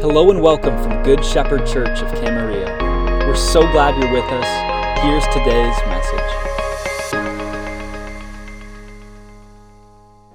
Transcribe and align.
Hello 0.00 0.30
and 0.30 0.40
welcome 0.40 0.80
from 0.80 1.02
Good 1.02 1.24
Shepherd 1.24 1.66
Church 1.66 2.02
of 2.02 2.08
Camarillo. 2.12 3.26
We're 3.26 3.34
so 3.34 3.62
glad 3.72 4.00
you're 4.00 4.12
with 4.12 4.22
us. 4.30 5.02
Here's 5.02 5.24
today's 5.34 5.76
message. 5.88 6.20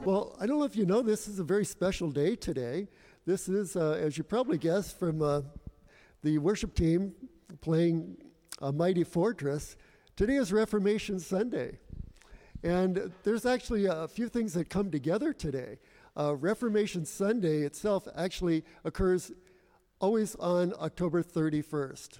Well, 0.03 0.35
I 0.37 0.45
don't 0.45 0.59
know 0.59 0.65
if 0.65 0.75
you 0.75 0.85
know, 0.85 1.01
this 1.01 1.29
is 1.29 1.39
a 1.39 1.45
very 1.45 1.63
special 1.63 2.11
day 2.11 2.35
today. 2.35 2.89
This 3.25 3.47
is, 3.47 3.77
uh, 3.77 3.91
as 3.91 4.17
you 4.17 4.25
probably 4.25 4.57
guessed, 4.57 4.99
from 4.99 5.21
uh, 5.21 5.43
the 6.23 6.39
worship 6.39 6.75
team 6.75 7.13
playing 7.61 8.17
a 8.61 8.73
Mighty 8.73 9.05
Fortress. 9.05 9.77
Today 10.17 10.35
is 10.35 10.51
Reformation 10.51 11.21
Sunday. 11.21 11.79
And 12.63 13.13
there's 13.23 13.45
actually 13.45 13.85
a 13.85 14.09
few 14.09 14.27
things 14.27 14.53
that 14.55 14.69
come 14.69 14.91
together 14.91 15.31
today. 15.31 15.79
Uh, 16.15 16.35
Reformation 16.35 17.05
Sunday 17.05 17.61
itself 17.61 18.07
actually 18.15 18.63
occurs 18.83 19.31
always 20.03 20.35
on 20.35 20.73
October 20.81 21.23
31st. 21.23 22.17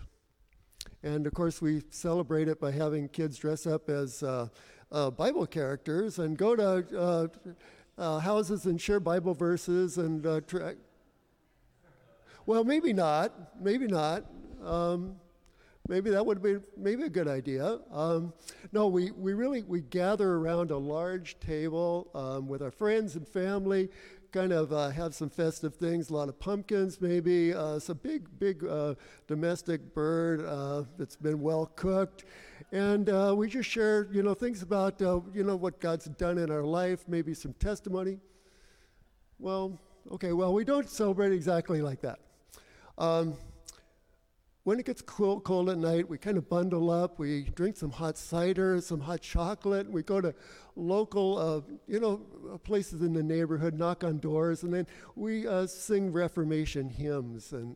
And 1.04 1.28
of 1.28 1.34
course, 1.34 1.62
we 1.62 1.82
celebrate 1.90 2.48
it 2.48 2.62
by 2.62 2.72
having 2.72 3.10
kids 3.10 3.38
dress 3.38 3.68
up 3.68 3.90
as 3.90 4.24
uh, 4.24 4.48
uh, 4.90 5.10
Bible 5.10 5.46
characters 5.46 6.18
and 6.18 6.38
go 6.38 6.56
to 6.56 6.98
uh, 6.98 7.28
uh 7.98 8.20
houses 8.20 8.68
and 8.68 8.80
share 8.80 9.02
Bible 9.02 9.34
verses 9.34 9.98
and 9.98 10.26
uh, 10.26 10.40
tra- 10.48 10.76
well, 12.46 12.64
maybe 12.64 12.94
not, 12.94 13.62
maybe 13.62 13.88
not. 13.88 14.24
Um, 14.64 15.18
maybe 15.90 16.10
that 16.12 16.26
would 16.26 16.42
be 16.42 16.60
maybe 16.78 17.04
a 17.04 17.10
good 17.10 17.28
idea. 17.28 17.80
Um, 17.92 18.32
no, 18.72 18.88
we, 18.88 19.12
we 19.12 19.34
really 19.34 19.62
we 19.64 19.82
gather 19.82 20.36
around 20.36 20.72
a 20.72 20.78
large 20.78 21.38
table 21.42 22.10
um, 22.16 22.48
with 22.48 22.62
our 22.62 22.72
friends 22.72 23.18
and 23.18 23.28
family, 23.28 23.90
kind 24.34 24.52
of 24.52 24.74
uh, 24.74 24.90
have 24.90 25.14
some 25.14 25.30
festive 25.30 25.76
things, 25.76 26.10
a 26.10 26.14
lot 26.14 26.28
of 26.28 26.40
pumpkins 26.40 27.00
maybe, 27.00 27.54
uh, 27.54 27.78
some 27.78 28.00
big, 28.02 28.28
big 28.40 28.66
uh, 28.66 28.96
domestic 29.28 29.94
bird 29.94 30.44
uh, 30.44 30.84
that's 30.98 31.16
been 31.16 31.40
well 31.40 31.68
cooked. 31.76 32.26
And 32.72 33.10
uh, 33.10 33.36
we 33.38 33.48
just 33.48 33.70
share, 33.70 34.08
you 34.12 34.24
know, 34.24 34.34
things 34.34 34.64
about, 34.64 35.00
uh, 35.04 35.22
you 35.36 35.44
know, 35.44 35.56
what 35.56 35.80
God's 35.80 36.06
done 36.06 36.40
in 36.40 36.50
our 36.50 36.64
life, 36.64 37.06
maybe 37.08 37.36
some 37.36 37.54
testimony. 37.54 38.18
Well, 39.38 39.80
okay, 40.12 40.34
well, 40.34 40.52
we 40.52 40.64
don't 40.66 40.90
celebrate 40.90 41.32
exactly 41.32 41.84
like 41.84 42.02
that. 42.02 42.20
Um, 42.98 43.36
when 44.64 44.80
it 44.80 44.86
gets 44.86 45.02
cold, 45.02 45.44
cold 45.44 45.70
at 45.70 45.78
night, 45.78 46.08
we 46.08 46.18
kind 46.18 46.38
of 46.38 46.48
bundle 46.48 46.90
up. 46.90 47.20
We 47.20 47.44
drink 47.56 47.76
some 47.76 47.92
hot 47.92 48.18
cider, 48.18 48.80
some 48.80 49.02
hot 49.02 49.22
chocolate. 49.22 49.90
We 49.90 50.04
go 50.04 50.22
to 50.22 50.34
local, 50.76 51.38
uh, 51.38 51.74
you 51.88 52.00
know, 52.00 52.18
places 52.64 53.02
in 53.02 53.14
the 53.14 53.24
neighborhood, 53.24 53.74
knock 53.74 54.04
on 54.04 54.20
doors, 54.20 54.64
and 54.64 54.74
then 54.74 54.88
we 55.16 55.48
uh, 55.48 55.68
sing 55.68 56.14
Reformation 56.14 56.90
hymns. 56.90 57.52
And 57.52 57.76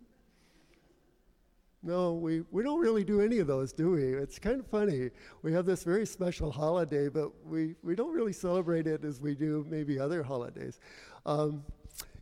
no, 1.83 2.13
we, 2.13 2.43
we 2.51 2.63
don't 2.63 2.79
really 2.79 3.03
do 3.03 3.19
any 3.19 3.39
of 3.39 3.47
those, 3.47 3.73
do 3.73 3.91
we? 3.91 4.03
It's 4.03 4.39
kind 4.39 4.59
of 4.59 4.67
funny. 4.67 5.09
We 5.41 5.51
have 5.51 5.65
this 5.65 5.83
very 5.83 6.05
special 6.05 6.51
holiday, 6.51 7.09
but 7.09 7.31
we, 7.45 7.75
we 7.83 7.95
don't 7.95 8.13
really 8.13 8.33
celebrate 8.33 8.87
it 8.87 9.03
as 9.03 9.19
we 9.19 9.35
do 9.35 9.65
maybe 9.69 9.99
other 9.99 10.23
holidays. 10.23 10.79
Um, 11.25 11.63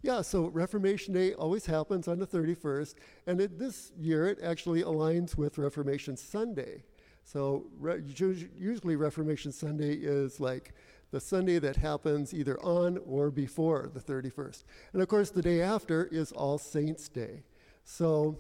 yeah, 0.06 0.22
so 0.22 0.50
Reformation 0.50 1.16
Day 1.16 1.34
always 1.34 1.66
happens 1.66 2.08
on 2.08 2.20
the 2.20 2.28
31st, 2.28 2.94
and 3.26 3.42
it, 3.42 3.58
this 3.58 3.92
year 3.98 4.28
it 4.28 4.38
actually 4.44 4.84
aligns 4.84 5.36
with 5.36 5.58
Reformation 5.58 6.16
Sunday. 6.16 6.84
So 7.24 7.66
re- 7.80 8.04
usually 8.06 8.96
Reformation 8.96 9.52
Sunday 9.52 9.96
is 9.96 10.40
like 10.40 10.76
the 11.10 11.20
Sunday 11.20 11.58
that 11.58 11.78
happens 11.78 12.36
either 12.36 12.62
on 12.62 13.00
or 13.00 13.32
before 13.32 13.90
the 13.92 14.00
31st. 14.00 14.64
And 14.94 15.02
of 15.02 15.08
course, 15.08 15.32
the 15.32 15.42
day 15.42 15.60
after 15.62 16.06
is 16.06 16.32
All 16.32 16.60
Saints' 16.60 17.10
Day. 17.10 17.42
So 17.84 18.38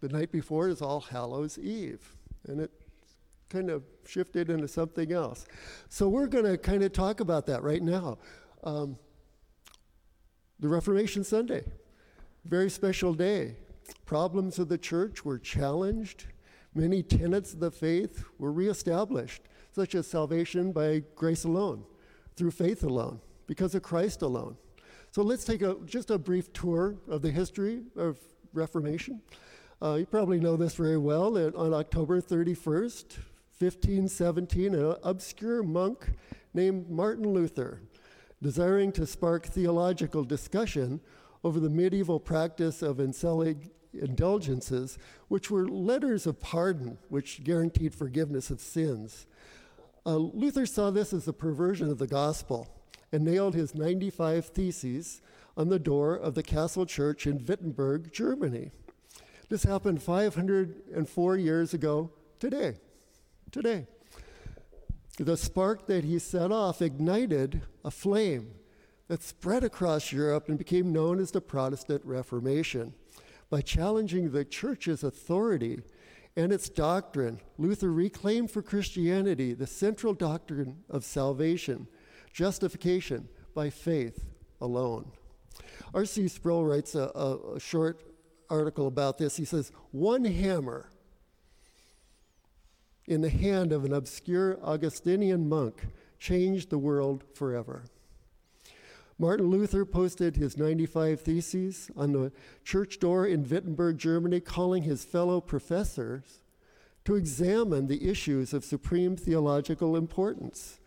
the 0.00 0.08
night 0.08 0.32
before 0.32 0.68
is 0.68 0.80
All 0.80 1.00
Hallows' 1.00 1.58
Eve. 1.58 2.16
And 2.48 2.58
it 2.58 2.70
kind 3.50 3.68
of 3.68 3.82
shifted 4.06 4.48
into 4.48 4.66
something 4.66 5.12
else. 5.12 5.44
So 5.90 6.08
we're 6.08 6.26
going 6.26 6.46
to 6.46 6.56
kind 6.56 6.82
of 6.82 6.94
talk 6.94 7.20
about 7.20 7.44
that 7.46 7.62
right 7.62 7.82
now. 7.82 8.16
Um, 8.62 8.96
the 10.64 10.70
Reformation 10.70 11.22
Sunday, 11.24 11.62
very 12.46 12.70
special 12.70 13.12
day. 13.12 13.56
Problems 14.06 14.58
of 14.58 14.70
the 14.70 14.78
church 14.78 15.22
were 15.22 15.38
challenged. 15.38 16.24
Many 16.74 17.02
tenets 17.02 17.52
of 17.52 17.60
the 17.60 17.70
faith 17.70 18.24
were 18.38 18.50
reestablished, 18.50 19.42
such 19.72 19.94
as 19.94 20.06
salvation 20.06 20.72
by 20.72 21.02
grace 21.16 21.44
alone, 21.44 21.84
through 22.34 22.52
faith 22.52 22.82
alone, 22.82 23.20
because 23.46 23.74
of 23.74 23.82
Christ 23.82 24.22
alone. 24.22 24.56
So 25.10 25.20
let's 25.20 25.44
take 25.44 25.60
a, 25.60 25.76
just 25.84 26.10
a 26.10 26.16
brief 26.16 26.50
tour 26.54 26.96
of 27.08 27.20
the 27.20 27.30
history 27.30 27.82
of 27.94 28.16
Reformation. 28.54 29.20
Uh, 29.82 29.96
you 29.96 30.06
probably 30.06 30.40
know 30.40 30.56
this 30.56 30.76
very 30.76 30.96
well 30.96 31.36
on 31.36 31.74
October 31.74 32.22
31st, 32.22 33.18
1517, 33.58 34.74
an 34.74 34.96
obscure 35.02 35.62
monk 35.62 36.08
named 36.54 36.88
Martin 36.88 37.28
Luther 37.34 37.82
desiring 38.44 38.92
to 38.92 39.06
spark 39.06 39.46
theological 39.46 40.22
discussion 40.22 41.00
over 41.42 41.58
the 41.58 41.70
medieval 41.70 42.20
practice 42.20 42.82
of 42.82 43.00
encelling 43.00 43.70
indulgences, 43.94 44.98
which 45.28 45.50
were 45.50 45.66
letters 45.66 46.26
of 46.26 46.38
pardon 46.40 46.98
which 47.08 47.42
guaranteed 47.42 47.94
forgiveness 47.94 48.50
of 48.50 48.60
sins. 48.60 49.26
Uh, 50.04 50.16
Luther 50.16 50.66
saw 50.66 50.90
this 50.90 51.14
as 51.14 51.26
a 51.26 51.32
perversion 51.32 51.88
of 51.88 51.96
the 51.96 52.06
gospel 52.06 52.68
and 53.10 53.24
nailed 53.24 53.54
his 53.54 53.74
95 53.74 54.44
theses 54.44 55.22
on 55.56 55.70
the 55.70 55.78
door 55.78 56.14
of 56.14 56.34
the 56.34 56.42
castle 56.42 56.84
church 56.84 57.26
in 57.26 57.42
Wittenberg, 57.46 58.12
Germany. 58.12 58.72
This 59.48 59.62
happened 59.62 60.02
504 60.02 61.36
years 61.38 61.72
ago 61.72 62.10
today. 62.38 62.74
Today. 63.50 63.86
The 65.18 65.36
spark 65.36 65.86
that 65.86 66.04
he 66.04 66.18
set 66.18 66.50
off 66.50 66.82
ignited 66.82 67.62
a 67.84 67.90
flame 67.90 68.54
that 69.06 69.22
spread 69.22 69.62
across 69.62 70.10
Europe 70.10 70.48
and 70.48 70.58
became 70.58 70.92
known 70.92 71.20
as 71.20 71.30
the 71.30 71.40
Protestant 71.40 72.04
Reformation. 72.04 72.94
By 73.48 73.60
challenging 73.60 74.32
the 74.32 74.44
church's 74.44 75.04
authority 75.04 75.82
and 76.36 76.52
its 76.52 76.68
doctrine, 76.68 77.40
Luther 77.58 77.92
reclaimed 77.92 78.50
for 78.50 78.60
Christianity 78.60 79.54
the 79.54 79.68
central 79.68 80.14
doctrine 80.14 80.82
of 80.90 81.04
salvation, 81.04 81.86
justification 82.32 83.28
by 83.54 83.70
faith 83.70 84.24
alone. 84.60 85.12
R.C. 85.92 86.26
Sproul 86.26 86.64
writes 86.64 86.96
a, 86.96 87.12
a, 87.14 87.54
a 87.54 87.60
short 87.60 88.02
article 88.50 88.88
about 88.88 89.18
this. 89.18 89.36
He 89.36 89.44
says, 89.44 89.70
One 89.92 90.24
hammer 90.24 90.90
in 93.06 93.20
the 93.20 93.30
hand 93.30 93.72
of 93.72 93.84
an 93.84 93.92
obscure 93.92 94.58
Augustinian 94.62 95.48
monk 95.48 95.88
changed 96.18 96.70
the 96.70 96.78
world 96.78 97.24
forever. 97.34 97.84
Martin 99.18 99.46
Luther 99.46 99.84
posted 99.84 100.36
his 100.36 100.56
95 100.56 101.20
Theses 101.20 101.90
on 101.96 102.12
the 102.12 102.32
church 102.64 102.98
door 102.98 103.26
in 103.26 103.48
Wittenberg, 103.48 103.98
Germany, 103.98 104.40
calling 104.40 104.82
his 104.82 105.04
fellow 105.04 105.40
professors 105.40 106.40
to 107.04 107.14
examine 107.14 107.86
the 107.86 108.08
issues 108.08 108.52
of 108.52 108.64
supreme 108.64 109.16
theological 109.16 109.94
importance. 109.94 110.80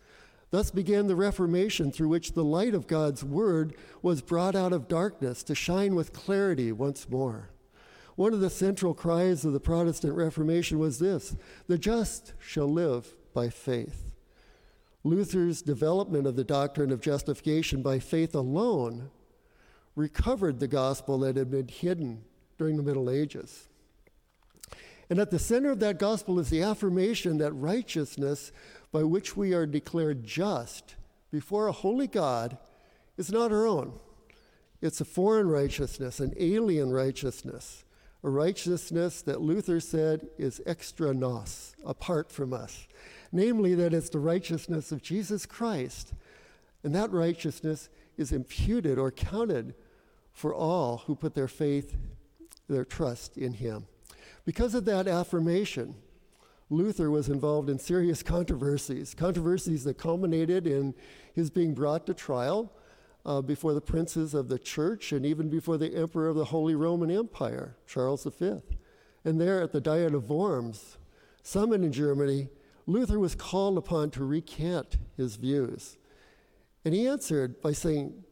Thus 0.50 0.70
began 0.70 1.06
the 1.06 1.16
Reformation, 1.16 1.92
through 1.92 2.08
which 2.08 2.32
the 2.32 2.44
light 2.44 2.74
of 2.74 2.86
God's 2.86 3.22
Word 3.22 3.74
was 4.02 4.22
brought 4.22 4.56
out 4.56 4.72
of 4.72 4.88
darkness 4.88 5.42
to 5.44 5.54
shine 5.54 5.94
with 5.94 6.12
clarity 6.12 6.72
once 6.72 7.08
more. 7.08 7.50
One 8.18 8.34
of 8.34 8.40
the 8.40 8.50
central 8.50 8.94
cries 8.94 9.44
of 9.44 9.52
the 9.52 9.60
Protestant 9.60 10.12
Reformation 10.12 10.80
was 10.80 10.98
this 10.98 11.36
the 11.68 11.78
just 11.78 12.32
shall 12.40 12.66
live 12.66 13.14
by 13.32 13.48
faith. 13.48 14.10
Luther's 15.04 15.62
development 15.62 16.26
of 16.26 16.34
the 16.34 16.42
doctrine 16.42 16.90
of 16.90 17.00
justification 17.00 17.80
by 17.80 18.00
faith 18.00 18.34
alone 18.34 19.10
recovered 19.94 20.58
the 20.58 20.66
gospel 20.66 21.20
that 21.20 21.36
had 21.36 21.48
been 21.48 21.68
hidden 21.68 22.24
during 22.58 22.76
the 22.76 22.82
Middle 22.82 23.08
Ages. 23.08 23.68
And 25.08 25.20
at 25.20 25.30
the 25.30 25.38
center 25.38 25.70
of 25.70 25.78
that 25.78 26.00
gospel 26.00 26.40
is 26.40 26.50
the 26.50 26.62
affirmation 26.64 27.38
that 27.38 27.52
righteousness 27.52 28.50
by 28.90 29.04
which 29.04 29.36
we 29.36 29.54
are 29.54 29.64
declared 29.64 30.24
just 30.24 30.96
before 31.30 31.68
a 31.68 31.72
holy 31.72 32.08
God 32.08 32.58
is 33.16 33.30
not 33.30 33.52
our 33.52 33.64
own. 33.64 33.92
It's 34.82 35.00
a 35.00 35.04
foreign 35.04 35.46
righteousness, 35.46 36.18
an 36.18 36.34
alien 36.36 36.90
righteousness 36.90 37.84
a 38.22 38.28
righteousness 38.28 39.22
that 39.22 39.40
Luther 39.40 39.80
said 39.80 40.28
is 40.38 40.60
extra 40.66 41.14
nos, 41.14 41.74
apart 41.84 42.32
from 42.32 42.52
us. 42.52 42.88
Namely, 43.30 43.74
that 43.74 43.94
it's 43.94 44.08
the 44.08 44.18
righteousness 44.18 44.90
of 44.90 45.02
Jesus 45.02 45.46
Christ. 45.46 46.14
And 46.82 46.94
that 46.94 47.12
righteousness 47.12 47.88
is 48.16 48.32
imputed 48.32 48.98
or 48.98 49.10
counted 49.10 49.74
for 50.32 50.54
all 50.54 50.98
who 51.06 51.14
put 51.14 51.34
their 51.34 51.48
faith, 51.48 51.96
their 52.68 52.84
trust 52.84 53.36
in 53.36 53.54
him. 53.54 53.86
Because 54.44 54.74
of 54.74 54.84
that 54.86 55.06
affirmation, 55.06 55.94
Luther 56.70 57.10
was 57.10 57.28
involved 57.28 57.70
in 57.70 57.78
serious 57.78 58.22
controversies, 58.22 59.14
controversies 59.14 59.84
that 59.84 59.98
culminated 59.98 60.66
in 60.66 60.94
his 61.34 61.50
being 61.50 61.74
brought 61.74 62.06
to 62.06 62.14
trial 62.14 62.72
uh, 63.28 63.42
before 63.42 63.74
the 63.74 63.80
princes 63.80 64.32
of 64.32 64.48
the 64.48 64.58
church 64.58 65.12
and 65.12 65.26
even 65.26 65.50
before 65.50 65.76
the 65.76 65.94
emperor 65.94 66.28
of 66.28 66.36
the 66.36 66.46
Holy 66.46 66.74
Roman 66.74 67.10
Empire, 67.10 67.76
Charles 67.86 68.24
V. 68.24 68.54
And 69.22 69.38
there 69.38 69.60
at 69.60 69.70
the 69.70 69.82
Diet 69.82 70.14
of 70.14 70.30
Worms, 70.30 70.96
summoned 71.42 71.84
in 71.84 71.92
Germany, 71.92 72.48
Luther 72.86 73.18
was 73.18 73.34
called 73.34 73.76
upon 73.76 74.10
to 74.12 74.24
recant 74.24 74.96
his 75.14 75.36
views. 75.36 75.98
And 76.86 76.94
he 76.94 77.06
answered 77.06 77.60
by 77.60 77.72
saying, 77.72 78.24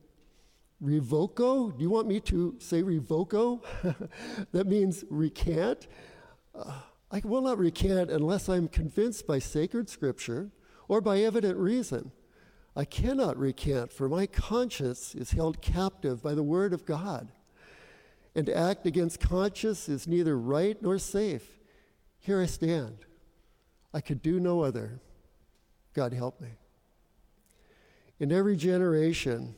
Revoco? 0.83 1.77
Do 1.77 1.83
you 1.83 1.91
want 1.91 2.09
me 2.09 2.19
to 2.21 2.55
say 2.59 2.83
revoco? 2.83 3.63
that 4.53 4.67
means 4.67 5.05
recant. 5.11 5.89
Uh, 6.55 6.73
I 7.11 7.21
will 7.23 7.43
not 7.43 7.59
recant 7.59 8.11
unless 8.11 8.49
I'm 8.49 8.67
convinced 8.67 9.27
by 9.27 9.41
sacred 9.41 9.91
scripture 9.91 10.53
or 10.89 11.03
by 11.03 11.19
evident 11.19 11.59
reason. 11.59 12.13
I 12.77 12.85
cannot 12.85 13.39
recant, 13.39 13.91
for 13.91 14.07
my 14.07 14.27
conscience 14.27 15.15
is 15.15 15.31
held 15.31 15.63
captive 15.63 16.23
by 16.23 16.35
the 16.35 16.43
word 16.43 16.75
of 16.75 16.85
God. 16.85 17.33
And 18.35 18.45
to 18.47 18.57
act 18.57 18.87
against 18.87 19.19
conscience 19.19 19.89
is 19.89 20.07
neither 20.07 20.39
right 20.39 20.81
nor 20.83 20.99
safe. 20.99 21.59
Here 22.19 22.39
I 22.39 22.45
stand. 22.45 22.99
I 23.95 24.03
could 24.03 24.21
do 24.21 24.39
no 24.39 24.61
other. 24.61 25.01
God 25.95 26.13
help 26.13 26.39
me. 26.39 26.51
In 28.21 28.31
every 28.31 28.57
generation, 28.57 29.55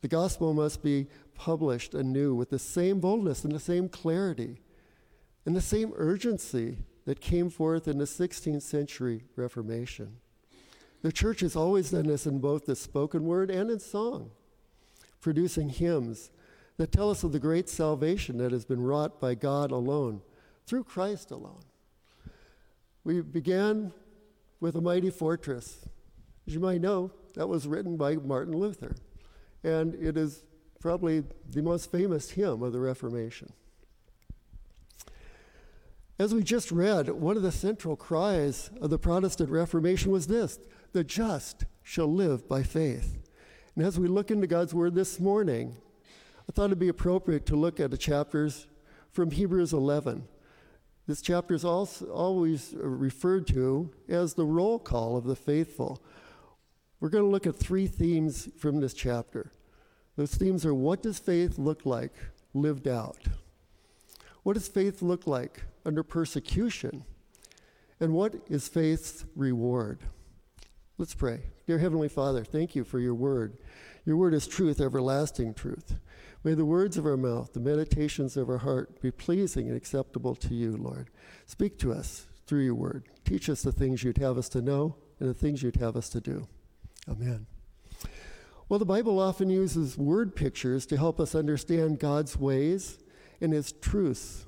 the 0.00 0.08
gospel 0.08 0.54
must 0.54 0.80
be 0.80 1.08
published 1.34 1.92
anew 1.92 2.36
with 2.36 2.50
the 2.50 2.58
same 2.58 3.00
boldness 3.00 3.42
and 3.42 3.52
the 3.52 3.58
same 3.58 3.88
clarity 3.88 4.60
and 5.44 5.56
the 5.56 5.60
same 5.60 5.92
urgency 5.96 6.78
that 7.04 7.20
came 7.20 7.50
forth 7.50 7.88
in 7.88 7.98
the 7.98 8.04
16th 8.04 8.62
century 8.62 9.24
Reformation. 9.34 10.18
The 11.02 11.12
church 11.12 11.40
has 11.40 11.54
always 11.54 11.90
done 11.90 12.06
this 12.06 12.26
in 12.26 12.40
both 12.40 12.66
the 12.66 12.74
spoken 12.74 13.24
word 13.24 13.50
and 13.50 13.70
in 13.70 13.78
song, 13.78 14.30
producing 15.20 15.68
hymns 15.68 16.30
that 16.76 16.92
tell 16.92 17.10
us 17.10 17.22
of 17.22 17.32
the 17.32 17.38
great 17.38 17.68
salvation 17.68 18.38
that 18.38 18.52
has 18.52 18.64
been 18.64 18.82
wrought 18.82 19.20
by 19.20 19.34
God 19.34 19.70
alone, 19.70 20.22
through 20.66 20.84
Christ 20.84 21.30
alone. 21.30 21.62
We 23.04 23.20
began 23.20 23.92
with 24.60 24.76
a 24.76 24.80
mighty 24.80 25.10
fortress. 25.10 25.88
As 26.46 26.54
you 26.54 26.60
might 26.60 26.80
know, 26.80 27.12
that 27.34 27.48
was 27.48 27.66
written 27.66 27.96
by 27.96 28.16
Martin 28.16 28.56
Luther, 28.56 28.96
and 29.62 29.94
it 29.94 30.16
is 30.16 30.44
probably 30.80 31.24
the 31.50 31.62
most 31.62 31.90
famous 31.90 32.30
hymn 32.30 32.62
of 32.62 32.72
the 32.72 32.80
Reformation. 32.80 33.52
As 36.18 36.34
we 36.34 36.42
just 36.42 36.72
read, 36.72 37.08
one 37.10 37.36
of 37.36 37.42
the 37.42 37.52
central 37.52 37.94
cries 37.94 38.70
of 38.80 38.90
the 38.90 38.98
Protestant 38.98 39.50
Reformation 39.50 40.10
was 40.10 40.26
this 40.26 40.58
the 40.92 41.04
just 41.04 41.64
shall 41.82 42.12
live 42.12 42.48
by 42.48 42.62
faith. 42.62 43.18
And 43.76 43.84
as 43.84 43.98
we 43.98 44.08
look 44.08 44.30
into 44.30 44.46
God's 44.46 44.74
Word 44.74 44.94
this 44.94 45.20
morning, 45.20 45.76
I 46.48 46.52
thought 46.52 46.66
it'd 46.66 46.78
be 46.78 46.88
appropriate 46.88 47.46
to 47.46 47.56
look 47.56 47.78
at 47.78 47.90
the 47.90 47.98
chapters 47.98 48.66
from 49.10 49.30
Hebrews 49.30 49.72
11. 49.72 50.26
This 51.06 51.22
chapter 51.22 51.54
is 51.54 51.64
also 51.64 52.06
always 52.06 52.74
referred 52.76 53.46
to 53.48 53.90
as 54.08 54.34
the 54.34 54.44
roll 54.44 54.78
call 54.78 55.16
of 55.16 55.24
the 55.24 55.36
faithful. 55.36 56.02
We're 57.00 57.08
going 57.08 57.24
to 57.24 57.30
look 57.30 57.46
at 57.46 57.56
three 57.56 57.86
themes 57.86 58.48
from 58.58 58.80
this 58.80 58.94
chapter. 58.94 59.52
Those 60.16 60.34
themes 60.34 60.66
are 60.66 60.74
what 60.74 61.02
does 61.02 61.18
faith 61.18 61.58
look 61.58 61.86
like 61.86 62.12
lived 62.52 62.88
out? 62.88 63.18
What 64.42 64.54
does 64.54 64.68
faith 64.68 65.00
look 65.00 65.26
like 65.26 65.62
under 65.86 66.02
persecution? 66.02 67.04
And 68.00 68.12
what 68.12 68.34
is 68.48 68.68
faith's 68.68 69.24
reward? 69.36 70.00
Let's 70.98 71.14
pray. 71.14 71.42
Dear 71.68 71.78
Heavenly 71.78 72.08
Father, 72.08 72.42
thank 72.42 72.74
you 72.74 72.82
for 72.82 72.98
your 72.98 73.14
word. 73.14 73.56
Your 74.04 74.16
word 74.16 74.34
is 74.34 74.48
truth, 74.48 74.80
everlasting 74.80 75.54
truth. 75.54 75.94
May 76.42 76.54
the 76.54 76.64
words 76.64 76.96
of 76.96 77.06
our 77.06 77.16
mouth, 77.16 77.52
the 77.52 77.60
meditations 77.60 78.36
of 78.36 78.48
our 78.48 78.58
heart 78.58 79.00
be 79.00 79.12
pleasing 79.12 79.68
and 79.68 79.76
acceptable 79.76 80.34
to 80.34 80.54
you, 80.56 80.76
Lord. 80.76 81.08
Speak 81.46 81.78
to 81.78 81.92
us 81.92 82.26
through 82.48 82.64
your 82.64 82.74
word. 82.74 83.04
Teach 83.24 83.48
us 83.48 83.62
the 83.62 83.70
things 83.70 84.02
you'd 84.02 84.18
have 84.18 84.36
us 84.36 84.48
to 84.48 84.60
know 84.60 84.96
and 85.20 85.28
the 85.28 85.34
things 85.34 85.62
you'd 85.62 85.76
have 85.76 85.96
us 85.96 86.08
to 86.08 86.20
do. 86.20 86.48
Amen. 87.08 87.46
Well, 88.68 88.80
the 88.80 88.84
Bible 88.84 89.20
often 89.20 89.50
uses 89.50 89.96
word 89.96 90.34
pictures 90.34 90.84
to 90.86 90.96
help 90.96 91.20
us 91.20 91.32
understand 91.32 92.00
God's 92.00 92.36
ways 92.36 92.98
and 93.40 93.52
his 93.52 93.70
truths. 93.70 94.46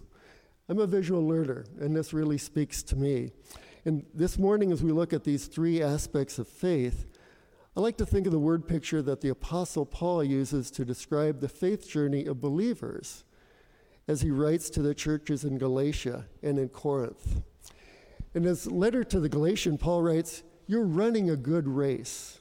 I'm 0.69 0.81
a 0.81 0.87
visual 0.87 1.25
learner, 1.25 1.67
and 1.81 1.95
this 1.97 2.13
really 2.13 2.39
speaks 2.39 2.83
to 2.85 2.97
me. 2.97 3.31
And 3.85 4.05
this 4.13 4.39
morning, 4.39 4.73
as 4.73 4.83
we 4.83 4.93
look 4.93 5.15
at 5.15 5.25
these 5.25 5.47
three 5.47 5.83
aspects 5.83 6.39
of 6.39 6.47
faith, 6.47 7.07
I 7.75 7.81
like 7.81 7.97
to 7.97 8.07
think 8.07 8.27
of 8.27 8.33
the 8.33 8.39
word 8.39 8.69
picture 8.69 9.01
that 9.01 9.23
the 9.23 9.31
Apostle 9.31 9.87
Paul 9.87 10.23
uses 10.23 10.71
to 10.73 10.85
describe 10.85 11.41
the 11.41 11.49
faith 11.49 11.89
journey 11.89 12.27
of 12.27 12.41
believers 12.41 13.25
as 14.07 14.21
he 14.21 14.31
writes 14.31 14.69
to 14.71 14.83
the 14.83 14.95
churches 14.95 15.45
in 15.45 15.57
Galatia 15.57 16.27
and 16.43 16.59
in 16.59 16.69
Corinth. 16.69 17.43
In 18.35 18.43
his 18.43 18.71
letter 18.71 19.03
to 19.05 19.19
the 19.19 19.29
Galatian, 19.31 19.79
Paul 19.79 20.03
writes, 20.03 20.43
You're 20.67 20.85
running 20.85 21.31
a 21.31 21.37
good 21.37 21.67
race. 21.67 22.41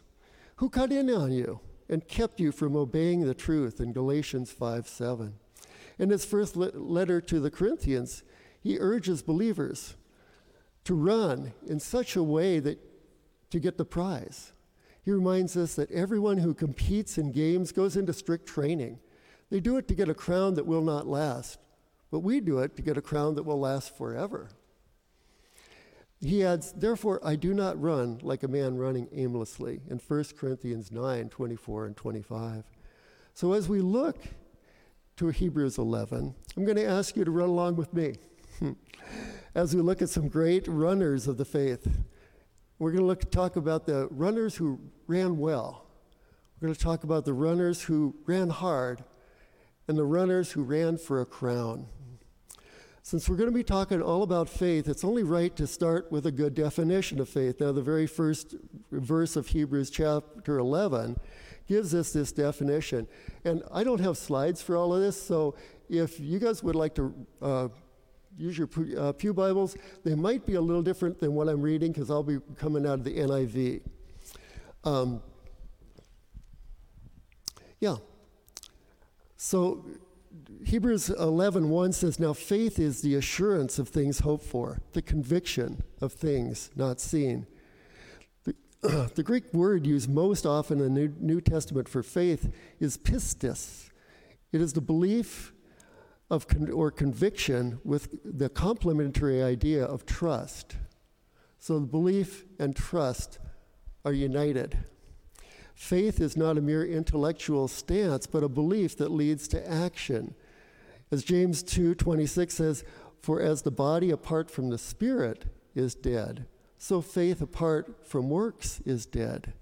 Who 0.57 0.69
cut 0.69 0.91
in 0.91 1.09
on 1.09 1.31
you 1.31 1.61
and 1.87 2.07
kept 2.07 2.41
you 2.41 2.51
from 2.51 2.75
obeying 2.75 3.21
the 3.21 3.33
truth 3.33 3.79
in 3.79 3.93
Galatians 3.93 4.51
5 4.51 4.89
7? 4.89 5.35
In 5.97 6.09
his 6.09 6.25
first 6.25 6.57
le- 6.57 6.71
letter 6.73 7.21
to 7.21 7.39
the 7.39 7.51
Corinthians, 7.51 8.23
he 8.61 8.77
urges 8.77 9.21
believers 9.21 9.95
to 10.89 10.95
run 10.95 11.53
in 11.67 11.79
such 11.79 12.15
a 12.15 12.23
way 12.23 12.57
that 12.57 12.79
to 13.51 13.59
get 13.59 13.77
the 13.77 13.85
prize. 13.85 14.53
He 15.05 15.11
reminds 15.11 15.55
us 15.55 15.75
that 15.75 15.91
everyone 15.91 16.39
who 16.39 16.55
competes 16.55 17.19
in 17.19 17.31
games 17.31 17.71
goes 17.71 17.95
into 17.95 18.11
strict 18.11 18.47
training. 18.47 18.97
They 19.51 19.59
do 19.59 19.77
it 19.77 19.87
to 19.89 19.93
get 19.93 20.09
a 20.09 20.15
crown 20.15 20.55
that 20.55 20.65
will 20.65 20.81
not 20.81 21.05
last, 21.05 21.59
but 22.09 22.21
we 22.21 22.39
do 22.39 22.57
it 22.57 22.75
to 22.75 22.81
get 22.81 22.97
a 22.97 23.03
crown 23.03 23.35
that 23.35 23.43
will 23.43 23.59
last 23.59 23.95
forever. 23.95 24.49
He 26.21 26.43
adds, 26.43 26.71
Therefore, 26.71 27.21
I 27.23 27.35
do 27.35 27.53
not 27.53 27.79
run 27.79 28.17
like 28.23 28.41
a 28.41 28.47
man 28.47 28.75
running 28.75 29.09
aimlessly, 29.13 29.81
in 29.91 29.99
1 29.99 30.23
Corinthians 30.39 30.91
9 30.91 31.29
24 31.29 31.85
and 31.85 31.95
25. 31.95 32.63
So 33.35 33.53
as 33.53 33.69
we 33.69 33.81
look 33.81 34.17
to 35.17 35.27
Hebrews 35.27 35.77
11, 35.77 36.33
I'm 36.57 36.65
going 36.65 36.77
to 36.77 36.83
ask 36.83 37.15
you 37.15 37.23
to 37.25 37.29
run 37.29 37.49
along 37.49 37.75
with 37.75 37.93
me. 37.93 38.15
As 39.59 39.75
we 39.75 39.81
look 39.81 40.01
at 40.01 40.07
some 40.07 40.29
great 40.29 40.65
runners 40.69 41.27
of 41.27 41.35
the 41.35 41.43
faith. 41.43 41.85
We're 42.79 42.91
going 42.91 43.03
to 43.03 43.07
look 43.07 43.29
talk 43.29 43.57
about 43.57 43.85
the 43.85 44.07
runners 44.09 44.55
who 44.55 44.79
ran 45.05 45.37
well. 45.37 45.85
We're 46.55 46.67
going 46.67 46.75
to 46.75 46.81
talk 46.81 47.03
about 47.03 47.25
the 47.25 47.33
runners 47.33 47.81
who 47.81 48.15
ran 48.25 48.51
hard 48.51 49.03
and 49.89 49.97
the 49.97 50.05
runners 50.05 50.53
who 50.53 50.63
ran 50.63 50.97
for 50.97 51.19
a 51.19 51.25
crown. 51.25 51.87
Since 53.03 53.27
we're 53.27 53.35
going 53.35 53.49
to 53.49 53.55
be 53.55 53.65
talking 53.65 54.01
all 54.01 54.23
about 54.23 54.47
faith, 54.47 54.87
it's 54.87 55.03
only 55.03 55.23
right 55.23 55.53
to 55.57 55.67
start 55.67 56.09
with 56.09 56.25
a 56.25 56.31
good 56.31 56.55
definition 56.55 57.19
of 57.19 57.27
faith. 57.27 57.59
Now, 57.59 57.73
the 57.73 57.81
very 57.81 58.07
first 58.07 58.55
verse 58.93 59.35
of 59.35 59.47
Hebrews 59.47 59.89
chapter 59.89 60.57
11 60.57 61.19
gives 61.67 61.93
us 61.93 62.13
this 62.13 62.31
definition. 62.31 63.09
And 63.43 63.63
I 63.73 63.83
don't 63.83 63.99
have 63.99 64.17
slides 64.17 64.61
for 64.61 64.77
all 64.77 64.93
of 64.93 65.01
this, 65.01 65.21
so 65.21 65.55
if 65.89 66.17
you 66.17 66.39
guys 66.39 66.63
would 66.63 66.75
like 66.75 66.95
to 66.95 67.13
uh, 67.41 67.67
use 68.39 68.57
your 68.57 68.69
uh, 68.97 69.11
Pew 69.11 69.33
Bibles. 69.33 69.75
They 70.03 70.15
might 70.15 70.45
be 70.45 70.55
a 70.55 70.61
little 70.61 70.81
different 70.81 71.19
than 71.19 71.35
what 71.35 71.49
I'm 71.49 71.61
reading 71.61 71.91
because 71.91 72.09
I'll 72.09 72.23
be 72.23 72.39
coming 72.57 72.85
out 72.85 72.93
of 72.93 73.03
the 73.03 73.17
NIV. 73.17 73.81
Um, 74.85 75.21
yeah. 77.81 77.97
So 79.35 79.85
Hebrews 80.63 81.09
11:1 81.09 81.93
says, 81.93 82.19
"Now 82.19 82.33
faith 82.33 82.79
is 82.79 83.01
the 83.01 83.15
assurance 83.15 83.77
of 83.77 83.89
things 83.89 84.19
hoped 84.19 84.45
for, 84.45 84.81
the 84.93 85.01
conviction 85.01 85.83
of 86.01 86.13
things 86.13 86.69
not 86.75 87.01
seen." 87.01 87.45
The, 88.45 88.55
uh, 88.83 89.09
the 89.15 89.23
Greek 89.23 89.53
word 89.53 89.85
used 89.85 90.09
most 90.09 90.45
often 90.45 90.79
in 90.79 90.93
the 90.93 91.01
New, 91.01 91.13
New 91.19 91.41
Testament 91.41 91.89
for 91.89 92.03
faith 92.03 92.53
is 92.79 92.97
pistis. 92.97 93.89
It 94.51 94.61
is 94.61 94.73
the 94.73 94.81
belief 94.81 95.53
of 96.29 96.47
con- 96.47 96.69
or 96.71 96.91
conviction 96.91 97.79
with 97.83 98.19
the 98.23 98.49
complementary 98.49 99.41
idea 99.41 99.83
of 99.83 100.05
trust. 100.05 100.77
So 101.57 101.79
the 101.79 101.87
belief 101.87 102.45
and 102.59 102.75
trust 102.75 103.39
are 104.05 104.13
united. 104.13 104.77
Faith 105.73 106.19
is 106.19 106.35
not 106.37 106.57
a 106.57 106.61
mere 106.61 106.85
intellectual 106.85 107.67
stance, 107.67 108.27
but 108.27 108.43
a 108.43 108.49
belief 108.49 108.97
that 108.97 109.11
leads 109.11 109.47
to 109.47 109.71
action. 109.71 110.35
As 111.11 111.23
James 111.23 111.63
2:26 111.63 112.53
says, 112.53 112.83
"For 113.21 113.41
as 113.41 113.61
the 113.61 113.71
body 113.71 114.11
apart 114.11 114.51
from 114.51 114.69
the 114.69 114.77
spirit 114.77 115.45
is 115.73 115.95
dead, 115.95 116.45
so 116.77 117.01
faith 117.01 117.41
apart 117.41 118.05
from 118.05 118.29
works 118.29 118.81
is 118.85 119.05
dead." 119.05 119.53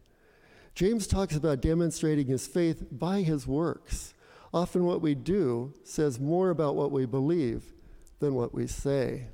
James 0.75 1.07
talks 1.07 1.35
about 1.35 1.61
demonstrating 1.61 2.27
his 2.27 2.45
faith 2.45 2.85
by 2.91 3.21
his 3.21 3.47
works. 3.47 4.13
Often, 4.53 4.85
what 4.85 5.01
we 5.01 5.15
do 5.15 5.73
says 5.83 6.19
more 6.19 6.49
about 6.49 6.75
what 6.75 6.91
we 6.91 7.05
believe 7.05 7.63
than 8.19 8.33
what 8.33 8.53
we 8.53 8.67
say. 8.67 9.27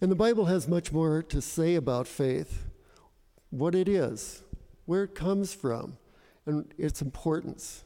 And 0.00 0.10
the 0.10 0.16
Bible 0.16 0.46
has 0.46 0.66
much 0.66 0.92
more 0.92 1.22
to 1.24 1.42
say 1.42 1.74
about 1.74 2.06
faith 2.06 2.66
what 3.50 3.74
it 3.74 3.88
is, 3.88 4.42
where 4.86 5.04
it 5.04 5.14
comes 5.14 5.52
from, 5.52 5.98
and 6.46 6.72
its 6.78 7.02
importance. 7.02 7.84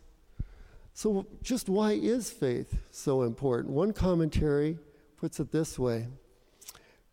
So, 0.92 1.26
just 1.42 1.68
why 1.68 1.92
is 1.92 2.30
faith 2.30 2.76
so 2.92 3.23
important? 3.23 3.75
One 3.75 3.92
commentary 3.92 4.78
puts 5.16 5.40
it 5.40 5.50
this 5.50 5.78
way 5.78 6.06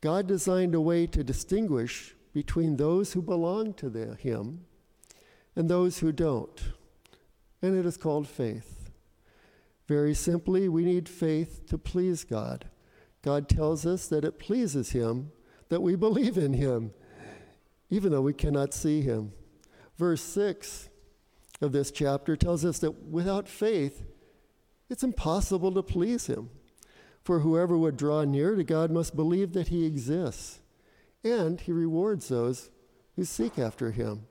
God 0.01 0.27
designed 0.27 0.75
a 0.75 0.81
way 0.81 1.07
to 1.07 1.23
distinguish 1.23 2.15
between 2.33 2.77
those 2.77 3.13
who 3.13 3.21
belong 3.21 3.73
to 3.75 3.89
the, 3.89 4.15
Him 4.15 4.65
and 5.55 5.69
those 5.69 5.99
who 5.99 6.11
don't, 6.11 6.61
and 7.61 7.77
it 7.77 7.85
is 7.85 7.97
called 7.97 8.27
faith. 8.27 8.89
Very 9.87 10.13
simply, 10.13 10.69
we 10.69 10.85
need 10.85 11.09
faith 11.09 11.65
to 11.67 11.77
please 11.77 12.23
God. 12.23 12.65
God 13.21 13.49
tells 13.49 13.85
us 13.85 14.07
that 14.07 14.25
it 14.25 14.39
pleases 14.39 14.91
Him 14.91 15.31
that 15.69 15.81
we 15.81 15.95
believe 15.97 16.37
in 16.37 16.53
Him, 16.53 16.93
even 17.89 18.11
though 18.11 18.21
we 18.21 18.33
cannot 18.33 18.73
see 18.73 19.01
Him. 19.01 19.33
Verse 19.97 20.21
6 20.21 20.89
of 21.61 21.71
this 21.71 21.91
chapter 21.91 22.35
tells 22.35 22.65
us 22.65 22.79
that 22.79 23.03
without 23.03 23.47
faith, 23.47 24.03
it's 24.89 25.03
impossible 25.03 25.71
to 25.73 25.83
please 25.83 26.27
Him. 26.27 26.49
For 27.23 27.39
whoever 27.39 27.77
would 27.77 27.97
draw 27.97 28.23
near 28.23 28.55
to 28.55 28.63
God 28.63 28.89
must 28.89 29.15
believe 29.15 29.53
that 29.53 29.67
He 29.67 29.85
exists, 29.85 30.59
and 31.23 31.61
He 31.61 31.71
rewards 31.71 32.29
those 32.29 32.71
who 33.15 33.25
seek 33.25 33.59
after 33.59 33.91
Him. 33.91 34.25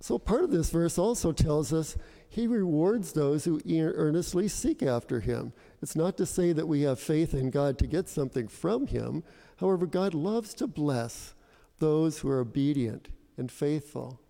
So, 0.00 0.18
part 0.18 0.44
of 0.44 0.50
this 0.50 0.70
verse 0.70 0.98
also 0.98 1.32
tells 1.32 1.72
us 1.72 1.96
He 2.28 2.46
rewards 2.46 3.12
those 3.12 3.44
who 3.44 3.60
earnestly 3.68 4.48
seek 4.48 4.82
after 4.82 5.20
Him. 5.20 5.52
It's 5.82 5.96
not 5.96 6.16
to 6.18 6.26
say 6.26 6.52
that 6.52 6.68
we 6.68 6.82
have 6.82 7.00
faith 7.00 7.34
in 7.34 7.50
God 7.50 7.78
to 7.78 7.86
get 7.86 8.08
something 8.08 8.48
from 8.48 8.86
Him. 8.86 9.24
However, 9.58 9.86
God 9.86 10.14
loves 10.14 10.52
to 10.54 10.66
bless 10.66 11.34
those 11.78 12.18
who 12.18 12.28
are 12.28 12.40
obedient 12.40 13.08
and 13.36 13.50
faithful. 13.50 14.20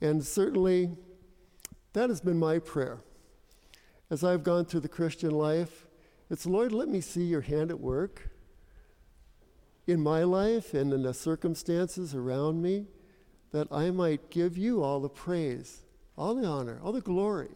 And 0.00 0.24
certainly, 0.24 0.90
that 1.92 2.08
has 2.08 2.20
been 2.20 2.38
my 2.38 2.58
prayer. 2.58 3.00
As 4.10 4.24
I've 4.24 4.42
gone 4.42 4.64
through 4.64 4.80
the 4.80 4.88
Christian 4.88 5.30
life, 5.30 5.86
it's 6.30 6.46
Lord, 6.46 6.72
let 6.72 6.88
me 6.88 7.00
see 7.00 7.24
your 7.24 7.42
hand 7.42 7.70
at 7.70 7.80
work 7.80 8.30
in 9.86 10.00
my 10.00 10.22
life 10.22 10.74
and 10.74 10.92
in 10.92 11.02
the 11.02 11.14
circumstances 11.14 12.14
around 12.14 12.62
me, 12.62 12.86
that 13.52 13.68
I 13.70 13.90
might 13.90 14.30
give 14.30 14.58
you 14.58 14.82
all 14.82 15.00
the 15.00 15.08
praise, 15.08 15.82
all 16.16 16.34
the 16.34 16.46
honor, 16.46 16.80
all 16.82 16.92
the 16.92 17.00
glory. 17.00 17.50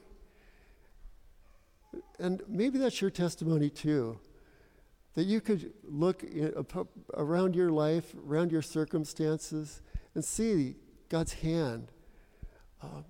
And 2.18 2.42
maybe 2.48 2.78
that's 2.78 3.00
your 3.00 3.10
testimony 3.10 3.70
too. 3.70 4.18
That 5.14 5.24
you 5.24 5.40
could 5.40 5.72
look 5.82 6.24
around 7.14 7.56
your 7.56 7.70
life, 7.70 8.14
around 8.26 8.52
your 8.52 8.62
circumstances, 8.62 9.80
and 10.14 10.22
see 10.22 10.76
God's 11.08 11.32
hand 11.32 11.88
uh, 12.82 13.02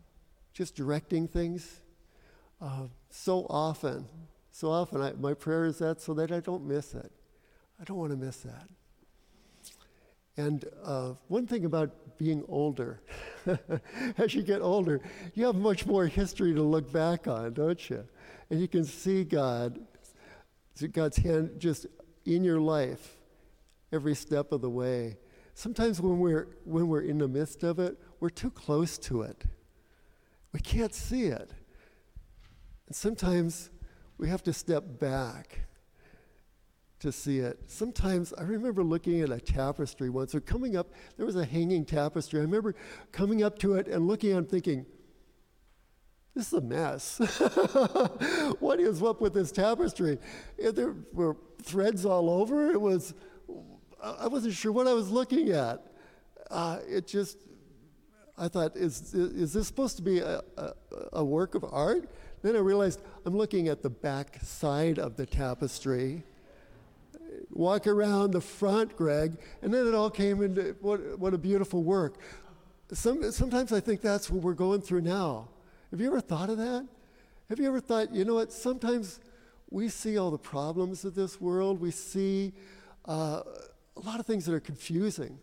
just 0.53 0.77
directing 0.77 1.27
things. 1.27 1.81
Uh, 2.61 2.87
so 3.11 3.47
often, 3.51 4.07
so 4.53 4.71
often, 4.71 5.03
I, 5.03 5.13
my 5.13 5.35
prayer 5.35 5.65
is 5.65 5.79
that 5.79 6.01
so 6.01 6.15
that 6.15 6.31
I 6.31 6.41
don't 6.41 6.65
miss 6.65 6.95
it. 6.95 7.11
I 7.81 7.85
don't 7.85 7.99
want 7.99 8.13
to 8.13 8.17
miss 8.17 8.39
that. 8.39 8.69
And 10.37 10.65
uh, 10.85 11.15
one 11.29 11.47
thing 11.47 11.65
about 11.65 12.19
being 12.19 12.45
older, 12.49 13.01
as 14.19 14.35
you 14.35 14.43
get 14.43 14.61
older, 14.61 15.01
you 15.35 15.47
have 15.47 15.55
much 15.55 15.87
more 15.87 16.07
history 16.07 16.55
to 16.55 16.63
look 16.63 16.93
back 16.93 17.27
on, 17.27 17.55
don't 17.55 17.89
you? 17.89 18.05
And 18.51 18.61
you 18.61 18.69
can 18.69 18.85
see 18.85 19.25
God, 19.25 19.79
God's 20.93 21.17
hand 21.17 21.53
just 21.59 21.87
in 22.25 22.45
your 22.45 22.61
life 22.61 23.17
every 23.93 24.15
step 24.15 24.53
of 24.53 24.61
the 24.61 24.71
way. 24.71 25.17
Sometimes 25.55 26.01
when 26.01 26.19
we're, 26.19 26.49
when 26.65 26.89
we're 26.89 27.03
in 27.03 27.19
the 27.19 27.29
midst 27.29 27.63
of 27.63 27.79
it, 27.79 27.99
we're 28.21 28.29
too 28.29 28.51
close 28.51 28.99
to 28.99 29.23
it. 29.23 29.45
We 30.53 30.61
can't 30.61 30.95
see 30.95 31.25
it. 31.25 31.51
And 32.87 32.95
sometimes 32.95 33.71
we 34.19 34.29
have 34.29 34.43
to 34.45 34.53
step 34.53 34.85
back 34.99 35.66
to 37.07 37.13
see 37.13 37.39
it. 37.39 37.59
Sometimes 37.67 38.35
I 38.37 38.43
remember 38.43 38.83
looking 38.83 39.21
at 39.21 39.31
a 39.31 39.41
tapestry 39.41 40.11
once, 40.11 40.35
or 40.35 40.41
coming 40.41 40.77
up, 40.77 40.89
there 41.17 41.25
was 41.25 41.37
a 41.37 41.45
hanging 41.45 41.85
tapestry. 41.85 42.41
I 42.41 42.43
remember 42.43 42.75
coming 43.13 43.43
up 43.43 43.59
to 43.61 43.75
it 43.75 43.87
and 43.87 44.07
looking 44.09 44.33
and 44.33 44.49
thinking, 44.49 44.85
this 46.35 46.49
is 46.49 46.53
a 46.53 46.61
mess. 46.61 47.19
what 48.59 48.81
is 48.81 49.03
up 49.03 49.21
with 49.21 49.35
this 49.35 49.53
tapestry? 49.53 50.19
There 50.59 50.95
were 51.13 51.37
threads 51.63 52.05
all 52.05 52.29
over. 52.29 52.73
It 52.73 52.81
was, 52.81 53.15
I 54.03 54.27
wasn't 54.27 54.55
sure 54.55 54.73
what 54.73 54.87
I 54.87 54.93
was 54.93 55.09
looking 55.09 55.51
at. 55.51 55.87
Uh, 56.51 56.81
it 56.89 57.07
just, 57.07 57.39
I 58.37 58.49
thought, 58.49 58.77
is, 58.77 59.15
is 59.15 59.53
this 59.53 59.67
supposed 59.67 59.97
to 59.97 60.03
be 60.03 60.19
a, 60.19 60.43
a, 60.57 60.73
a, 61.15 61.25
work 61.25 61.55
of 61.55 61.65
art? 61.71 62.11
Then 62.43 62.55
I 62.55 62.59
realized 62.59 63.01
I'm 63.25 63.37
looking 63.37 63.69
at 63.69 63.83
the 63.83 63.91
back 63.91 64.39
side 64.43 64.99
of 64.99 65.17
the 65.17 65.25
tapestry. 65.25 66.25
Walk 67.57 67.87
around 67.87 68.33
the 68.33 68.41
front, 68.41 68.95
Greg, 68.97 69.39
and 69.63 69.73
then 69.73 69.87
it 69.87 69.95
all 69.95 70.11
came 70.11 70.43
into 70.43 70.77
what, 70.83 71.19
what 71.19 71.33
a 71.33 71.39
beautiful 71.39 71.83
work. 71.83 72.19
Some, 72.93 73.33
sometimes 73.33 73.73
I 73.73 73.81
think 73.81 74.03
that's 74.03 74.29
what 74.29 74.43
we're 74.43 74.53
going 74.53 74.83
through 74.83 75.01
now. 75.01 75.49
Have 75.91 75.99
you 75.99 76.07
ever 76.09 76.21
thought 76.21 76.51
of 76.51 76.59
that? 76.59 76.87
Have 77.49 77.59
you 77.59 77.67
ever 77.67 77.81
thought, 77.81 78.15
you 78.15 78.27
know 78.27 78.35
what, 78.35 78.53
sometimes 78.53 79.21
we 79.71 79.89
see 79.89 80.19
all 80.19 80.31
the 80.31 80.39
problems 80.39 81.07
of 81.07 81.15
this 81.15 81.41
world, 81.41 81.81
we 81.81 81.91
see 81.91 82.53
uh, 83.09 83.41
a 83.97 84.01
lot 84.01 84.21
of 84.21 84.27
things 84.27 84.45
that 84.45 84.53
are 84.53 84.61
confusing, 84.61 85.39